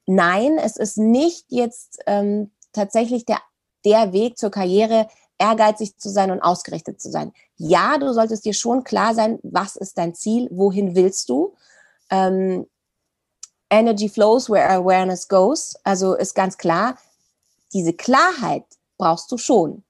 nein, 0.06 0.58
es 0.58 0.76
ist 0.76 0.96
nicht 0.96 1.46
jetzt 1.48 1.98
ähm, 2.06 2.50
tatsächlich 2.72 3.24
der, 3.24 3.40
der 3.84 4.12
Weg 4.12 4.38
zur 4.38 4.50
Karriere, 4.50 5.08
ehrgeizig 5.38 5.98
zu 5.98 6.08
sein 6.08 6.30
und 6.30 6.40
ausgerichtet 6.40 7.00
zu 7.00 7.10
sein. 7.10 7.32
Ja, 7.56 7.98
du 7.98 8.12
solltest 8.12 8.44
dir 8.44 8.54
schon 8.54 8.84
klar 8.84 9.14
sein, 9.14 9.38
was 9.42 9.76
ist 9.76 9.98
dein 9.98 10.14
Ziel, 10.14 10.48
wohin 10.50 10.94
willst 10.94 11.28
du. 11.28 11.54
Ähm, 12.10 12.66
Energy 13.68 14.08
flows 14.08 14.48
where 14.48 14.68
awareness 14.70 15.28
goes. 15.28 15.74
Also 15.84 16.14
ist 16.14 16.34
ganz 16.34 16.56
klar, 16.56 16.96
diese 17.72 17.92
Klarheit 17.92 18.64
brauchst 18.96 19.30
du 19.30 19.38
schon. 19.38 19.82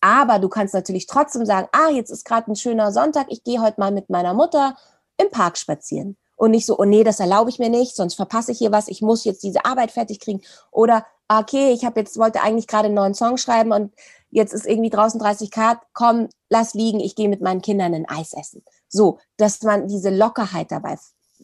Aber 0.00 0.38
du 0.38 0.48
kannst 0.48 0.74
natürlich 0.74 1.06
trotzdem 1.06 1.44
sagen, 1.44 1.68
ah, 1.72 1.90
jetzt 1.90 2.10
ist 2.10 2.24
gerade 2.24 2.50
ein 2.50 2.56
schöner 2.56 2.92
Sonntag, 2.92 3.26
ich 3.30 3.42
gehe 3.42 3.60
heute 3.60 3.80
mal 3.80 3.90
mit 3.90 4.10
meiner 4.10 4.32
Mutter 4.32 4.76
im 5.16 5.30
Park 5.30 5.58
spazieren. 5.58 6.16
Und 6.38 6.52
nicht 6.52 6.66
so, 6.66 6.78
oh 6.78 6.84
nee, 6.84 7.02
das 7.02 7.18
erlaube 7.18 7.50
ich 7.50 7.58
mir 7.58 7.68
nicht, 7.68 7.96
sonst 7.96 8.14
verpasse 8.14 8.52
ich 8.52 8.58
hier 8.58 8.70
was, 8.70 8.86
ich 8.86 9.02
muss 9.02 9.24
jetzt 9.24 9.42
diese 9.42 9.64
Arbeit 9.64 9.90
fertig 9.90 10.20
kriegen. 10.20 10.40
Oder, 10.70 11.04
okay, 11.26 11.72
ich 11.72 11.84
habe 11.84 11.98
jetzt, 11.98 12.16
wollte 12.16 12.40
eigentlich 12.40 12.68
gerade 12.68 12.86
einen 12.86 12.94
neuen 12.94 13.14
Song 13.14 13.38
schreiben 13.38 13.72
und 13.72 13.92
jetzt 14.30 14.54
ist 14.54 14.64
irgendwie 14.64 14.88
draußen 14.88 15.18
30 15.18 15.50
Grad, 15.50 15.78
komm, 15.92 16.28
lass 16.48 16.74
liegen, 16.74 17.00
ich 17.00 17.16
gehe 17.16 17.28
mit 17.28 17.40
meinen 17.40 17.60
Kindern 17.60 17.92
ein 17.92 18.08
Eis 18.08 18.34
essen. 18.34 18.62
So, 18.88 19.18
dass 19.36 19.60
man 19.62 19.88
diese 19.88 20.10
Lockerheit 20.10 20.70
dabei 20.70 20.96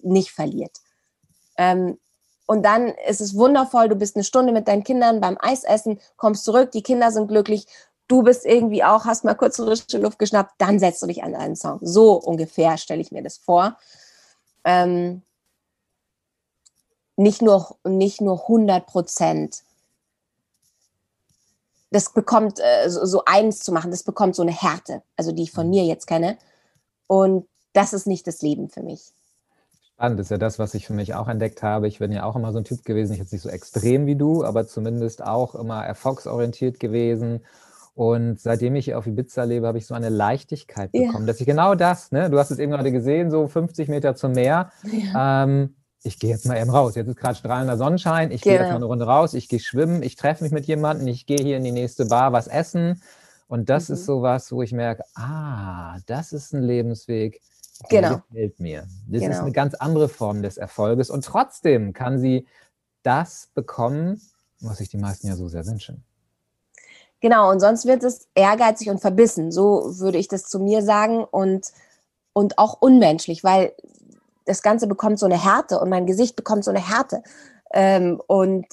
nicht 0.02 0.30
verliert. 0.30 0.78
Ähm, 1.56 1.98
und 2.46 2.62
dann 2.62 2.94
ist 3.08 3.20
es 3.20 3.34
wundervoll, 3.34 3.88
du 3.88 3.96
bist 3.96 4.14
eine 4.14 4.24
Stunde 4.24 4.52
mit 4.52 4.68
deinen 4.68 4.84
Kindern 4.84 5.20
beim 5.20 5.36
Eisessen, 5.40 5.98
kommst 6.16 6.44
zurück, 6.44 6.70
die 6.70 6.82
Kinder 6.82 7.10
sind 7.10 7.26
glücklich, 7.26 7.66
du 8.06 8.22
bist 8.22 8.46
irgendwie 8.46 8.84
auch, 8.84 9.06
hast 9.06 9.24
mal 9.24 9.34
kurz 9.34 9.56
frische 9.56 9.98
Luft 9.98 10.20
geschnappt, 10.20 10.52
dann 10.58 10.78
setzt 10.78 11.02
du 11.02 11.06
dich 11.08 11.24
an 11.24 11.34
einen 11.34 11.56
Song. 11.56 11.80
So 11.82 12.12
ungefähr 12.12 12.78
stelle 12.78 13.00
ich 13.00 13.10
mir 13.10 13.22
das 13.24 13.38
vor. 13.38 13.76
Ähm, 14.64 15.22
nicht 17.16 17.42
nur, 17.42 17.76
nicht 17.84 18.20
nur 18.20 18.42
100 18.42 18.86
Prozent 18.86 19.62
das 21.94 22.12
bekommt 22.12 22.58
äh, 22.58 22.90
so, 22.90 23.04
so 23.06 23.22
eins 23.24 23.60
zu 23.60 23.72
machen, 23.72 23.92
das 23.92 24.02
bekommt 24.02 24.34
so 24.34 24.42
eine 24.42 24.50
Härte, 24.50 25.02
also 25.16 25.30
die 25.30 25.44
ich 25.44 25.52
von 25.52 25.70
mir 25.70 25.84
jetzt 25.84 26.06
kenne. 26.06 26.36
Und 27.06 27.46
das 27.72 27.92
ist 27.92 28.06
nicht 28.06 28.26
das 28.26 28.42
Leben 28.42 28.68
für 28.68 28.82
mich. 28.82 29.12
Spannend, 29.94 30.18
ist 30.18 30.32
ja 30.32 30.38
das, 30.38 30.58
was 30.58 30.74
ich 30.74 30.88
für 30.88 30.92
mich 30.92 31.14
auch 31.14 31.28
entdeckt 31.28 31.62
habe. 31.62 31.86
Ich 31.86 32.00
bin 32.00 32.10
ja 32.10 32.24
auch 32.24 32.34
immer 32.34 32.52
so 32.52 32.58
ein 32.58 32.64
Typ 32.64 32.84
gewesen, 32.84 33.12
ich 33.12 33.20
jetzt 33.20 33.32
nicht 33.32 33.42
so 33.42 33.48
extrem 33.48 34.06
wie 34.06 34.16
du, 34.16 34.44
aber 34.44 34.66
zumindest 34.66 35.22
auch 35.22 35.54
immer 35.54 35.84
erfolgsorientiert 35.84 36.80
gewesen. 36.80 37.44
Und 37.94 38.40
seitdem 38.40 38.74
ich 38.74 38.94
auf 38.94 39.06
Ibiza 39.06 39.44
lebe, 39.44 39.68
habe 39.68 39.78
ich 39.78 39.86
so 39.86 39.94
eine 39.94 40.08
Leichtigkeit 40.08 40.90
bekommen, 40.90 41.20
ja. 41.20 41.26
dass 41.26 41.40
ich 41.40 41.46
genau 41.46 41.76
das, 41.76 42.10
ne, 42.10 42.28
du 42.28 42.38
hast 42.38 42.50
es 42.50 42.58
eben 42.58 42.72
gerade 42.72 42.90
gesehen, 42.90 43.30
so 43.30 43.46
50 43.46 43.88
Meter 43.88 44.16
zum 44.16 44.32
Meer. 44.32 44.72
Ja. 44.82 45.44
Ähm, 45.44 45.76
ich 46.02 46.18
gehe 46.18 46.30
jetzt 46.30 46.46
mal 46.46 46.60
eben 46.60 46.70
raus. 46.70 46.96
Jetzt 46.96 47.08
ist 47.08 47.16
gerade 47.16 47.36
strahlender 47.36 47.78
Sonnenschein. 47.78 48.30
Ich 48.30 48.42
genau. 48.42 48.56
gehe 48.56 48.62
jetzt 48.62 48.70
mal 48.70 48.76
eine 48.76 48.84
Runde 48.84 49.06
raus. 49.06 49.32
Ich 49.32 49.48
gehe 49.48 49.58
schwimmen. 49.58 50.02
Ich 50.02 50.16
treffe 50.16 50.44
mich 50.44 50.52
mit 50.52 50.66
jemandem. 50.66 51.06
Ich 51.06 51.24
gehe 51.24 51.38
hier 51.38 51.56
in 51.56 51.64
die 51.64 51.72
nächste 51.72 52.04
Bar 52.06 52.32
was 52.32 52.46
essen. 52.46 53.00
Und 53.46 53.70
das 53.70 53.88
mhm. 53.88 53.94
ist 53.94 54.04
sowas, 54.04 54.52
wo 54.52 54.62
ich 54.62 54.72
merke, 54.72 55.04
ah, 55.14 55.98
das 56.06 56.32
ist 56.32 56.52
ein 56.52 56.62
Lebensweg, 56.62 57.40
der 57.90 58.02
genau. 58.02 58.22
gefällt 58.28 58.60
mir. 58.60 58.86
Das 59.06 59.20
genau. 59.20 59.32
ist 59.32 59.40
eine 59.40 59.52
ganz 59.52 59.74
andere 59.74 60.08
Form 60.08 60.42
des 60.42 60.58
Erfolges. 60.58 61.08
Und 61.08 61.24
trotzdem 61.24 61.94
kann 61.94 62.18
sie 62.18 62.46
das 63.02 63.48
bekommen, 63.54 64.20
was 64.60 64.78
sich 64.78 64.90
die 64.90 64.98
meisten 64.98 65.28
ja 65.28 65.36
so 65.36 65.48
sehr 65.48 65.66
wünschen. 65.66 66.04
Genau, 67.24 67.50
und 67.50 67.58
sonst 67.58 67.86
wird 67.86 68.04
es 68.04 68.28
ehrgeizig 68.34 68.90
und 68.90 69.00
verbissen. 69.00 69.50
So 69.50 69.98
würde 69.98 70.18
ich 70.18 70.28
das 70.28 70.44
zu 70.44 70.58
mir 70.58 70.82
sagen. 70.82 71.24
Und, 71.24 71.72
und 72.34 72.58
auch 72.58 72.76
unmenschlich, 72.82 73.42
weil 73.42 73.72
das 74.44 74.60
Ganze 74.60 74.86
bekommt 74.86 75.18
so 75.18 75.24
eine 75.24 75.42
Härte 75.42 75.80
und 75.80 75.88
mein 75.88 76.04
Gesicht 76.04 76.36
bekommt 76.36 76.64
so 76.64 76.70
eine 76.70 76.86
Härte. 76.86 77.22
Ähm, 77.72 78.20
und, 78.26 78.66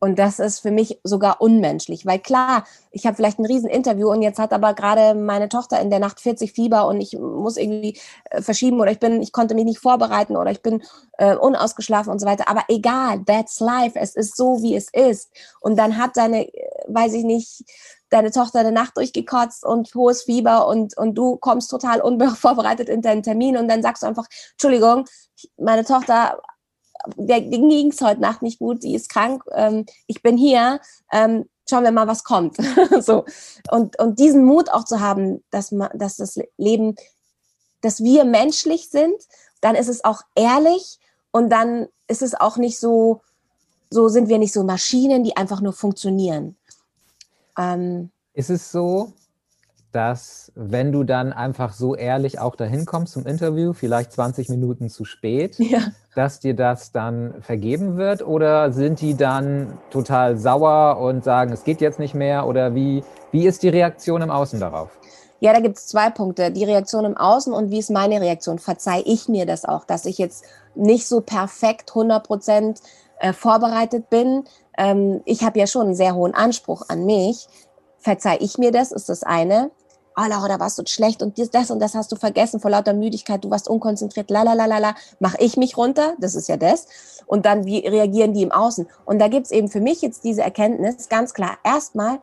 und 0.00 0.18
das 0.18 0.40
ist 0.40 0.58
für 0.58 0.72
mich 0.72 0.98
sogar 1.04 1.40
unmenschlich, 1.40 2.06
weil 2.06 2.18
klar, 2.18 2.64
ich 2.90 3.06
habe 3.06 3.14
vielleicht 3.14 3.38
ein 3.38 3.46
Rieseninterview 3.46 4.10
und 4.10 4.22
jetzt 4.22 4.40
hat 4.40 4.52
aber 4.52 4.74
gerade 4.74 5.14
meine 5.16 5.48
Tochter 5.48 5.80
in 5.80 5.90
der 5.90 6.00
Nacht 6.00 6.18
40 6.18 6.52
Fieber 6.52 6.88
und 6.88 7.00
ich 7.00 7.16
muss 7.16 7.56
irgendwie 7.56 8.00
äh, 8.30 8.42
verschieben 8.42 8.80
oder 8.80 8.90
ich 8.90 8.98
bin, 8.98 9.22
ich 9.22 9.30
konnte 9.30 9.54
mich 9.54 9.64
nicht 9.64 9.78
vorbereiten 9.78 10.36
oder 10.36 10.50
ich 10.50 10.62
bin 10.62 10.82
äh, 11.18 11.36
unausgeschlafen 11.36 12.10
und 12.10 12.18
so 12.18 12.26
weiter. 12.26 12.48
Aber 12.48 12.64
egal, 12.66 13.24
that's 13.26 13.60
life. 13.60 13.96
Es 13.96 14.16
ist 14.16 14.36
so, 14.36 14.60
wie 14.60 14.74
es 14.74 14.88
ist. 14.92 15.30
Und 15.60 15.78
dann 15.78 15.98
hat 15.98 16.16
deine, 16.16 16.48
äh, 16.52 16.79
weiß 16.94 17.14
ich 17.14 17.24
nicht, 17.24 17.64
deine 18.10 18.30
Tochter 18.30 18.60
eine 18.60 18.72
Nacht 18.72 18.96
durchgekotzt 18.96 19.64
und 19.64 19.94
hohes 19.94 20.22
Fieber 20.22 20.66
und, 20.66 20.96
und 20.96 21.14
du 21.14 21.36
kommst 21.36 21.70
total 21.70 22.00
unvorbereitet 22.00 22.88
in 22.88 23.02
deinen 23.02 23.22
Termin 23.22 23.56
und 23.56 23.68
dann 23.68 23.82
sagst 23.82 24.02
du 24.02 24.06
einfach, 24.06 24.26
Entschuldigung, 24.52 25.04
meine 25.56 25.84
Tochter, 25.84 26.40
der 27.16 27.40
ging 27.40 27.90
es 27.90 28.00
heute 28.00 28.20
Nacht 28.20 28.42
nicht 28.42 28.58
gut, 28.58 28.82
die 28.82 28.94
ist 28.94 29.08
krank, 29.08 29.42
ähm, 29.52 29.86
ich 30.06 30.22
bin 30.22 30.36
hier, 30.36 30.80
ähm, 31.12 31.48
schauen 31.68 31.84
wir 31.84 31.92
mal, 31.92 32.08
was 32.08 32.24
kommt. 32.24 32.56
so. 33.00 33.24
Und, 33.70 33.98
und 33.98 34.18
diesen 34.18 34.44
Mut 34.44 34.70
auch 34.70 34.84
zu 34.84 35.00
haben, 35.00 35.42
dass, 35.50 35.70
man, 35.72 35.90
dass 35.94 36.16
das 36.16 36.38
Leben, 36.56 36.96
dass 37.80 38.02
wir 38.02 38.24
menschlich 38.24 38.90
sind, 38.90 39.16
dann 39.60 39.76
ist 39.76 39.88
es 39.88 40.04
auch 40.04 40.22
ehrlich 40.34 40.98
und 41.30 41.50
dann 41.50 41.86
ist 42.08 42.22
es 42.22 42.34
auch 42.34 42.56
nicht 42.56 42.78
so, 42.78 43.22
so 43.90 44.08
sind 44.08 44.28
wir 44.28 44.38
nicht 44.38 44.52
so 44.52 44.64
Maschinen, 44.64 45.24
die 45.24 45.36
einfach 45.36 45.60
nur 45.60 45.72
funktionieren. 45.72 46.56
Ähm, 47.60 48.10
ist 48.32 48.50
es 48.50 48.72
so, 48.72 49.12
dass 49.92 50.52
wenn 50.54 50.92
du 50.92 51.02
dann 51.02 51.32
einfach 51.32 51.72
so 51.72 51.96
ehrlich 51.96 52.38
auch 52.38 52.54
dahin 52.54 52.86
kommst 52.86 53.12
zum 53.12 53.26
Interview, 53.26 53.72
vielleicht 53.72 54.12
20 54.12 54.48
Minuten 54.48 54.88
zu 54.88 55.04
spät, 55.04 55.56
ja. 55.58 55.80
dass 56.14 56.40
dir 56.40 56.54
das 56.54 56.92
dann 56.92 57.34
vergeben 57.42 57.96
wird? 57.96 58.22
Oder 58.22 58.72
sind 58.72 59.00
die 59.00 59.16
dann 59.16 59.78
total 59.90 60.36
sauer 60.36 60.98
und 60.98 61.24
sagen, 61.24 61.52
es 61.52 61.64
geht 61.64 61.80
jetzt 61.80 61.98
nicht 61.98 62.14
mehr? 62.14 62.46
Oder 62.46 62.74
wie, 62.74 63.02
wie 63.32 63.46
ist 63.46 63.62
die 63.62 63.68
Reaktion 63.68 64.22
im 64.22 64.30
Außen 64.30 64.60
darauf? 64.60 64.90
Ja, 65.40 65.54
da 65.54 65.60
gibt 65.60 65.78
es 65.78 65.86
zwei 65.86 66.10
Punkte. 66.10 66.50
Die 66.50 66.64
Reaktion 66.64 67.04
im 67.04 67.16
Außen 67.16 67.52
und 67.52 67.70
wie 67.70 67.78
ist 67.78 67.90
meine 67.90 68.20
Reaktion? 68.20 68.58
Verzeih 68.58 69.02
ich 69.06 69.28
mir 69.28 69.46
das 69.46 69.64
auch, 69.64 69.86
dass 69.86 70.04
ich 70.04 70.18
jetzt 70.18 70.44
nicht 70.74 71.08
so 71.08 71.22
perfekt 71.22 71.90
100 71.90 72.24
Prozent 72.24 72.80
äh, 73.18 73.32
vorbereitet 73.32 74.10
bin. 74.10 74.44
Ähm, 74.80 75.20
ich 75.26 75.42
habe 75.42 75.58
ja 75.58 75.66
schon 75.66 75.88
einen 75.88 75.94
sehr 75.94 76.14
hohen 76.14 76.34
Anspruch 76.34 76.84
an 76.88 77.04
mich. 77.04 77.46
Verzeih 77.98 78.38
ich 78.40 78.56
mir 78.56 78.72
das, 78.72 78.92
ist 78.92 79.10
das 79.10 79.22
eine. 79.22 79.70
Oh, 80.16 80.24
Laura, 80.26 80.48
da 80.48 80.58
warst 80.58 80.78
du 80.78 80.82
schlecht 80.86 81.22
und 81.22 81.38
das 81.54 81.70
und 81.70 81.80
das 81.80 81.94
hast 81.94 82.10
du 82.10 82.16
vergessen 82.16 82.60
vor 82.60 82.70
lauter 82.70 82.94
Müdigkeit, 82.94 83.44
du 83.44 83.50
warst 83.50 83.68
unkonzentriert, 83.68 84.30
la 84.30 84.42
la 84.42 84.54
la 84.54 84.64
la 84.64 84.78
la. 84.78 84.94
Mach 85.18 85.34
ich 85.38 85.56
mich 85.56 85.76
runter, 85.76 86.14
das 86.18 86.34
ist 86.34 86.48
ja 86.48 86.56
das. 86.56 86.86
Und 87.26 87.44
dann, 87.46 87.66
wie 87.66 87.86
reagieren 87.86 88.32
die 88.32 88.42
im 88.42 88.52
Außen? 88.52 88.88
Und 89.04 89.18
da 89.18 89.28
gibt's 89.28 89.50
eben 89.50 89.68
für 89.68 89.80
mich 89.80 90.00
jetzt 90.00 90.24
diese 90.24 90.42
Erkenntnis, 90.42 91.08
ganz 91.08 91.34
klar, 91.34 91.58
erstmal 91.62 92.20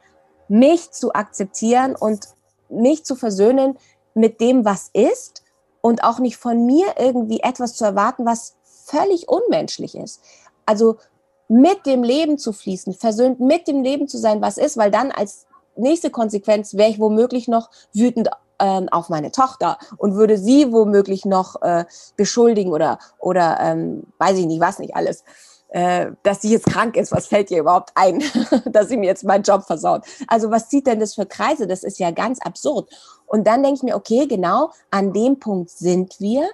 mich 0.48 0.92
zu 0.92 1.14
akzeptieren 1.14 1.96
und 1.96 2.28
mich 2.70 3.06
zu 3.06 3.16
versöhnen 3.16 3.78
mit 4.16 4.42
dem, 4.42 4.66
was 4.66 4.90
ist 4.94 5.44
und 5.82 6.04
auch 6.04 6.20
nicht 6.20 6.38
von 6.38 6.66
mir 6.66 6.88
irgendwie 6.98 7.40
etwas 7.42 7.76
zu 7.76 7.86
erwarten, 7.86 8.26
was 8.26 8.56
völlig 8.64 9.30
unmenschlich 9.30 9.96
ist 9.96 10.22
also 10.68 10.98
mit 11.48 11.86
dem 11.86 12.04
Leben 12.04 12.38
zu 12.38 12.52
fließen, 12.54 12.94
versöhnt 12.94 13.40
mit 13.40 13.68
dem 13.68 13.84
Leben 13.84 14.08
zu 14.08 14.18
sein, 14.18 14.42
was 14.42 14.58
ist, 14.58 14.78
weil 14.78 14.92
dann 14.92 15.12
als 15.12 15.46
nächste 15.76 16.10
Konsequenz 16.10 16.74
wäre 16.74 16.90
ich 16.90 17.00
womöglich 17.00 17.48
noch 17.48 17.70
wütend 17.94 18.30
ähm, 18.60 18.90
auf 18.90 19.10
meine 19.10 19.32
Tochter 19.32 19.78
und 19.98 20.16
würde 20.16 20.38
sie 20.38 20.72
womöglich 20.72 21.26
noch 21.26 21.62
äh, 21.62 21.86
beschuldigen 22.16 22.72
oder, 22.72 23.00
oder 23.20 23.60
ähm, 23.62 24.04
weiß 24.18 24.38
ich 24.38 24.46
nicht, 24.46 24.62
was 24.62 24.80
nicht 24.80 24.96
alles. 24.96 25.24
Äh, 25.70 26.12
dass 26.24 26.42
sie 26.42 26.50
jetzt 26.50 26.68
krank 26.68 26.96
ist, 26.96 27.12
was 27.12 27.28
fällt 27.28 27.52
ihr 27.52 27.60
überhaupt 27.60 27.92
ein, 27.96 28.24
dass 28.66 28.88
sie 28.88 28.98
mir 28.98 29.08
jetzt 29.08 29.26
meinen 29.26 29.44
Job 29.44 29.64
versaut? 29.64 30.06
Also 30.28 30.50
was 30.50 30.70
zieht 30.70 30.88
denn 30.88 31.00
das 31.00 31.16
für 31.16 31.26
Kreise? 31.26 31.68
Das 31.68 31.84
ist 31.84 32.00
ja 32.00 32.12
ganz 32.12 32.40
absurd. 32.42 32.90
Und 33.26 33.46
dann 33.46 33.64
denke 33.64 33.78
ich 33.78 33.84
mir, 33.84 33.96
okay, 33.96 34.28
genau 34.28 34.72
an 34.92 35.12
dem 35.12 35.40
Punkt 35.40 35.70
sind 35.70 36.16
wir, 36.20 36.48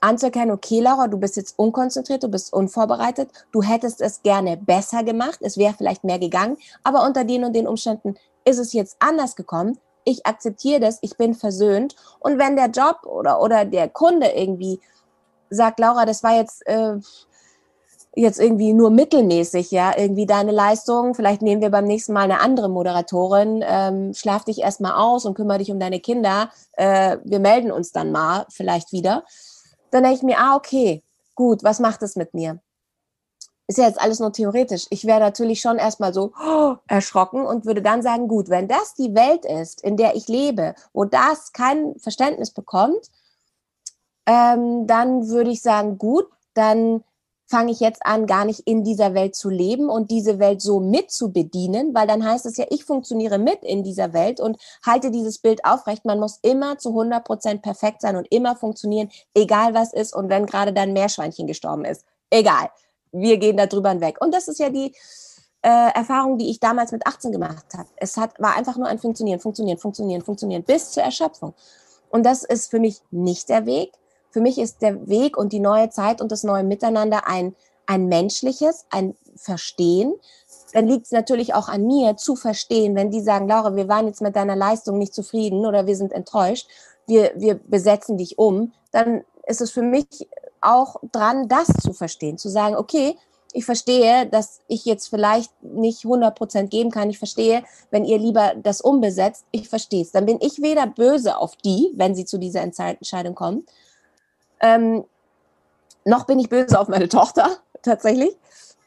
anzuerkennen, 0.00 0.50
okay, 0.50 0.80
Laura, 0.80 1.08
du 1.08 1.18
bist 1.18 1.36
jetzt 1.36 1.58
unkonzentriert, 1.58 2.22
du 2.22 2.28
bist 2.28 2.52
unvorbereitet, 2.52 3.30
du 3.52 3.62
hättest 3.62 4.00
es 4.00 4.22
gerne 4.22 4.56
besser 4.56 5.04
gemacht, 5.04 5.38
es 5.42 5.58
wäre 5.58 5.74
vielleicht 5.74 6.04
mehr 6.04 6.18
gegangen, 6.18 6.56
aber 6.82 7.04
unter 7.04 7.24
den 7.24 7.44
und 7.44 7.54
den 7.54 7.68
Umständen 7.68 8.16
ist 8.44 8.58
es 8.58 8.72
jetzt 8.72 8.96
anders 8.98 9.36
gekommen. 9.36 9.78
Ich 10.04 10.26
akzeptiere 10.26 10.80
das, 10.80 10.98
ich 11.02 11.16
bin 11.16 11.34
versöhnt. 11.34 11.94
Und 12.20 12.38
wenn 12.38 12.56
der 12.56 12.70
Job 12.70 13.04
oder, 13.04 13.42
oder 13.42 13.64
der 13.66 13.88
Kunde 13.88 14.28
irgendwie 14.28 14.80
sagt, 15.50 15.78
Laura, 15.78 16.06
das 16.06 16.22
war 16.22 16.36
jetzt, 16.36 16.66
äh, 16.66 16.96
jetzt 18.16 18.40
irgendwie 18.40 18.72
nur 18.72 18.90
mittelmäßig, 18.90 19.70
ja, 19.70 19.92
irgendwie 19.96 20.26
deine 20.26 20.52
Leistung, 20.52 21.14
vielleicht 21.14 21.42
nehmen 21.42 21.60
wir 21.60 21.70
beim 21.70 21.84
nächsten 21.84 22.12
Mal 22.14 22.22
eine 22.22 22.40
andere 22.40 22.68
Moderatorin, 22.68 23.62
ähm, 23.64 24.14
schlaf 24.14 24.44
dich 24.44 24.60
erstmal 24.60 24.92
aus 24.92 25.26
und 25.26 25.34
kümmere 25.34 25.58
dich 25.58 25.70
um 25.70 25.78
deine 25.78 26.00
Kinder, 26.00 26.50
äh, 26.72 27.18
wir 27.24 27.38
melden 27.38 27.70
uns 27.70 27.92
dann 27.92 28.10
mal 28.10 28.46
vielleicht 28.48 28.92
wieder 28.92 29.24
dann 29.90 30.02
denke 30.02 30.18
ich 30.18 30.22
mir, 30.22 30.38
ah, 30.38 30.56
okay, 30.56 31.02
gut, 31.34 31.62
was 31.62 31.80
macht 31.80 32.02
es 32.02 32.16
mit 32.16 32.34
mir? 32.34 32.60
Ist 33.66 33.78
ja 33.78 33.86
jetzt 33.86 34.00
alles 34.00 34.18
nur 34.18 34.32
theoretisch. 34.32 34.86
Ich 34.90 35.04
wäre 35.04 35.20
natürlich 35.20 35.60
schon 35.60 35.78
erstmal 35.78 36.12
so 36.12 36.32
oh, 36.44 36.74
erschrocken 36.88 37.46
und 37.46 37.66
würde 37.66 37.82
dann 37.82 38.02
sagen, 38.02 38.26
gut, 38.26 38.48
wenn 38.48 38.66
das 38.66 38.94
die 38.94 39.14
Welt 39.14 39.44
ist, 39.44 39.80
in 39.82 39.96
der 39.96 40.16
ich 40.16 40.26
lebe, 40.26 40.74
wo 40.92 41.04
das 41.04 41.52
kein 41.52 41.94
Verständnis 41.98 42.50
bekommt, 42.50 43.10
ähm, 44.26 44.86
dann 44.88 45.28
würde 45.28 45.50
ich 45.50 45.62
sagen, 45.62 45.98
gut, 45.98 46.26
dann 46.54 47.04
fange 47.50 47.72
ich 47.72 47.80
jetzt 47.80 48.06
an, 48.06 48.26
gar 48.26 48.44
nicht 48.44 48.60
in 48.60 48.84
dieser 48.84 49.12
Welt 49.12 49.34
zu 49.34 49.50
leben 49.50 49.88
und 49.90 50.12
diese 50.12 50.38
Welt 50.38 50.62
so 50.62 50.78
mit 50.78 51.10
zu 51.10 51.32
bedienen, 51.32 51.92
weil 51.94 52.06
dann 52.06 52.24
heißt 52.24 52.46
es 52.46 52.56
ja, 52.56 52.66
ich 52.70 52.84
funktioniere 52.84 53.38
mit 53.38 53.64
in 53.64 53.82
dieser 53.82 54.12
Welt 54.12 54.38
und 54.38 54.56
halte 54.86 55.10
dieses 55.10 55.38
Bild 55.38 55.64
aufrecht. 55.64 56.04
Man 56.04 56.20
muss 56.20 56.38
immer 56.42 56.78
zu 56.78 56.90
100 56.90 57.24
Prozent 57.24 57.62
perfekt 57.62 58.02
sein 58.02 58.14
und 58.14 58.28
immer 58.30 58.54
funktionieren, 58.54 59.10
egal 59.34 59.74
was 59.74 59.92
ist 59.92 60.14
und 60.14 60.28
wenn 60.28 60.46
gerade 60.46 60.72
dein 60.72 60.92
Meerschweinchen 60.92 61.48
gestorben 61.48 61.84
ist. 61.84 62.04
Egal. 62.30 62.70
Wir 63.10 63.36
gehen 63.38 63.56
da 63.56 63.66
drüber 63.66 63.90
hinweg. 63.90 64.20
Und 64.20 64.32
das 64.32 64.46
ist 64.46 64.60
ja 64.60 64.70
die 64.70 64.94
äh, 65.62 65.92
Erfahrung, 65.92 66.38
die 66.38 66.50
ich 66.50 66.60
damals 66.60 66.92
mit 66.92 67.04
18 67.04 67.32
gemacht 67.32 67.66
habe. 67.76 67.88
Es 67.96 68.16
hat, 68.16 68.38
war 68.38 68.56
einfach 68.56 68.76
nur 68.76 68.86
ein 68.86 69.00
Funktionieren, 69.00 69.40
Funktionieren, 69.40 69.78
Funktionieren, 69.78 70.22
Funktionieren 70.22 70.62
bis 70.62 70.92
zur 70.92 71.02
Erschöpfung. 71.02 71.54
Und 72.10 72.24
das 72.24 72.44
ist 72.44 72.70
für 72.70 72.78
mich 72.78 73.00
nicht 73.10 73.48
der 73.48 73.66
Weg. 73.66 73.92
Für 74.30 74.40
mich 74.40 74.58
ist 74.58 74.82
der 74.82 75.08
Weg 75.08 75.36
und 75.36 75.52
die 75.52 75.60
neue 75.60 75.90
Zeit 75.90 76.20
und 76.20 76.32
das 76.32 76.44
neue 76.44 76.64
Miteinander 76.64 77.26
ein, 77.26 77.54
ein 77.86 78.06
menschliches, 78.06 78.86
ein 78.90 79.16
Verstehen. 79.36 80.14
Dann 80.72 80.86
liegt 80.86 81.06
es 81.06 81.12
natürlich 81.12 81.54
auch 81.54 81.68
an 81.68 81.86
mir 81.86 82.16
zu 82.16 82.36
verstehen, 82.36 82.94
wenn 82.94 83.10
die 83.10 83.20
sagen, 83.20 83.48
Laura, 83.48 83.74
wir 83.74 83.88
waren 83.88 84.06
jetzt 84.06 84.22
mit 84.22 84.36
deiner 84.36 84.56
Leistung 84.56 84.98
nicht 84.98 85.14
zufrieden 85.14 85.66
oder 85.66 85.86
wir 85.86 85.96
sind 85.96 86.12
enttäuscht, 86.12 86.68
wir, 87.06 87.32
wir 87.34 87.54
besetzen 87.54 88.16
dich 88.16 88.38
um, 88.38 88.72
dann 88.92 89.24
ist 89.46 89.60
es 89.60 89.70
für 89.70 89.82
mich 89.82 90.06
auch 90.60 90.96
dran, 91.10 91.48
das 91.48 91.66
zu 91.82 91.92
verstehen, 91.92 92.38
zu 92.38 92.48
sagen, 92.48 92.76
okay, 92.76 93.16
ich 93.52 93.64
verstehe, 93.64 94.26
dass 94.26 94.60
ich 94.68 94.84
jetzt 94.84 95.08
vielleicht 95.08 95.50
nicht 95.62 96.04
100 96.04 96.36
Prozent 96.36 96.70
geben 96.70 96.90
kann. 96.90 97.10
Ich 97.10 97.18
verstehe, 97.18 97.64
wenn 97.90 98.04
ihr 98.04 98.18
lieber 98.18 98.54
das 98.56 98.80
umbesetzt, 98.80 99.44
ich 99.50 99.68
verstehe 99.68 100.02
es. 100.02 100.12
Dann 100.12 100.26
bin 100.26 100.38
ich 100.40 100.62
weder 100.62 100.86
böse 100.86 101.36
auf 101.36 101.56
die, 101.56 101.92
wenn 101.96 102.14
sie 102.14 102.24
zu 102.24 102.38
dieser 102.38 102.60
Entscheidung 102.60 103.34
kommen, 103.34 103.66
ähm, 104.60 105.04
noch 106.04 106.26
bin 106.26 106.38
ich 106.38 106.48
böse 106.48 106.78
auf 106.78 106.88
meine 106.88 107.08
Tochter 107.10 107.48
tatsächlich, 107.82 108.36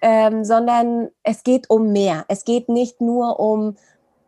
ähm, 0.02 0.44
sondern 0.44 1.10
es 1.24 1.44
geht 1.44 1.70
um 1.70 1.92
mehr. 1.92 2.26
Es 2.28 2.46
geht 2.46 2.70
nicht 2.70 3.02
nur 3.02 3.40
um 3.40 3.76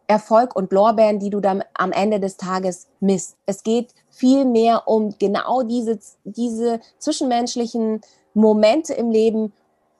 Erfolg 0.07 0.55
und 0.55 0.71
Lorbeeren, 0.71 1.19
die 1.19 1.29
du 1.29 1.39
dann 1.39 1.63
am 1.73 1.91
Ende 1.91 2.19
des 2.19 2.37
Tages 2.37 2.87
misst. 2.99 3.37
Es 3.45 3.63
geht 3.63 3.93
viel 4.09 4.45
mehr 4.45 4.87
um 4.87 5.15
genau 5.17 5.63
diese, 5.63 5.99
diese 6.23 6.79
zwischenmenschlichen 6.99 8.01
Momente 8.33 8.93
im 8.93 9.09
Leben, 9.09 9.53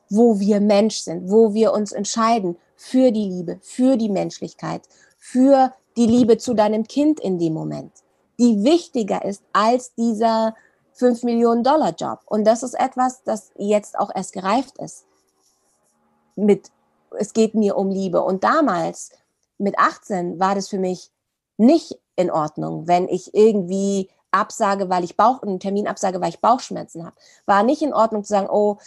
wo 0.09 0.39
wir 0.39 0.61
Mensch 0.61 0.97
sind, 0.97 1.31
wo 1.31 1.53
wir 1.53 1.73
uns 1.73 1.91
entscheiden 1.91 2.57
für 2.75 3.11
die 3.11 3.25
Liebe, 3.25 3.57
für 3.61 3.97
die 3.97 4.09
Menschlichkeit, 4.09 4.83
für 5.17 5.73
die 5.97 6.05
Liebe 6.05 6.37
zu 6.37 6.53
deinem 6.53 6.83
Kind 6.83 7.19
in 7.19 7.39
dem 7.39 7.53
Moment, 7.53 7.91
die 8.37 8.63
wichtiger 8.63 9.23
ist 9.25 9.41
als 9.53 9.95
dieser 9.95 10.53
5 10.95 11.23
Millionen 11.23 11.63
Dollar 11.63 11.93
Job. 11.93 12.19
Und 12.25 12.45
das 12.45 12.63
ist 12.63 12.73
etwas, 12.73 13.23
das 13.23 13.51
jetzt 13.57 13.97
auch 13.99 14.11
erst 14.13 14.33
gereift 14.33 14.77
ist. 14.79 15.05
Mit, 16.35 16.71
es 17.11 17.33
geht 17.33 17.53
mir 17.53 17.77
um 17.77 17.89
Liebe. 17.89 18.21
Und 18.21 18.43
damals, 18.43 19.11
mit 19.57 19.77
18, 19.77 20.39
war 20.39 20.55
das 20.55 20.69
für 20.69 20.79
mich 20.79 21.11
nicht 21.57 21.99
in 22.15 22.31
Ordnung, 22.31 22.87
wenn 22.87 23.07
ich 23.07 23.33
irgendwie 23.33 24.09
absage, 24.31 24.89
weil 24.89 25.03
ich 25.03 25.17
Bauch, 25.17 25.41
einen 25.43 25.59
Termin 25.59 25.87
absage, 25.87 26.19
weil 26.21 26.29
ich 26.29 26.41
Bauchschmerzen 26.41 27.05
habe. 27.05 27.15
War 27.45 27.63
nicht 27.63 27.81
in 27.81 27.93
Ordnung 27.93 28.23
zu 28.23 28.29
sagen, 28.29 28.49
oh, 28.49 28.77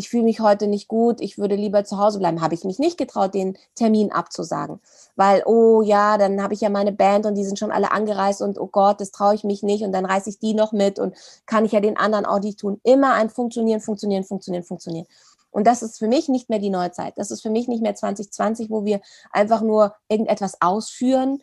ich 0.00 0.08
fühle 0.08 0.22
mich 0.22 0.40
heute 0.40 0.66
nicht 0.66 0.88
gut, 0.88 1.20
ich 1.20 1.36
würde 1.36 1.56
lieber 1.56 1.84
zu 1.84 1.98
Hause 1.98 2.20
bleiben. 2.20 2.40
Habe 2.40 2.54
ich 2.54 2.64
mich 2.64 2.78
nicht 2.78 2.96
getraut, 2.96 3.34
den 3.34 3.58
Termin 3.74 4.10
abzusagen. 4.10 4.80
Weil, 5.14 5.42
oh 5.44 5.82
ja, 5.82 6.16
dann 6.16 6.42
habe 6.42 6.54
ich 6.54 6.62
ja 6.62 6.70
meine 6.70 6.90
Band 6.90 7.26
und 7.26 7.34
die 7.34 7.44
sind 7.44 7.58
schon 7.58 7.70
alle 7.70 7.92
angereist 7.92 8.40
und 8.40 8.58
oh 8.58 8.66
Gott, 8.66 8.98
das 9.02 9.10
traue 9.10 9.34
ich 9.34 9.44
mich 9.44 9.62
nicht 9.62 9.84
und 9.84 9.92
dann 9.92 10.06
reiße 10.06 10.30
ich 10.30 10.38
die 10.38 10.54
noch 10.54 10.72
mit 10.72 10.98
und 10.98 11.14
kann 11.44 11.66
ich 11.66 11.72
ja 11.72 11.80
den 11.80 11.98
anderen 11.98 12.24
auch 12.24 12.40
nicht 12.40 12.58
tun. 12.60 12.80
Immer 12.82 13.12
ein 13.12 13.28
Funktionieren, 13.28 13.82
Funktionieren, 13.82 14.24
Funktionieren, 14.24 14.64
Funktionieren. 14.64 15.06
Und 15.50 15.66
das 15.66 15.82
ist 15.82 15.98
für 15.98 16.08
mich 16.08 16.30
nicht 16.30 16.48
mehr 16.48 16.60
die 16.60 16.70
neue 16.70 16.92
Zeit. 16.92 17.18
Das 17.18 17.30
ist 17.30 17.42
für 17.42 17.50
mich 17.50 17.68
nicht 17.68 17.82
mehr 17.82 17.94
2020, 17.94 18.70
wo 18.70 18.86
wir 18.86 19.02
einfach 19.32 19.60
nur 19.60 19.94
irgendetwas 20.08 20.62
ausführen, 20.62 21.42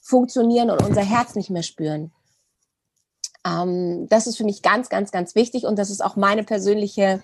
funktionieren 0.00 0.70
und 0.70 0.82
unser 0.82 1.02
Herz 1.02 1.34
nicht 1.34 1.50
mehr 1.50 1.62
spüren. 1.62 2.10
Ähm, 3.44 4.06
das 4.08 4.26
ist 4.26 4.38
für 4.38 4.44
mich 4.44 4.62
ganz, 4.62 4.88
ganz, 4.88 5.10
ganz 5.10 5.34
wichtig 5.34 5.64
und 5.64 5.78
das 5.78 5.90
ist 5.90 6.02
auch 6.02 6.16
meine 6.16 6.42
persönliche 6.42 7.22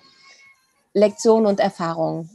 Lektion 0.97 1.45
und 1.45 1.59
Erfahrung. 1.59 2.29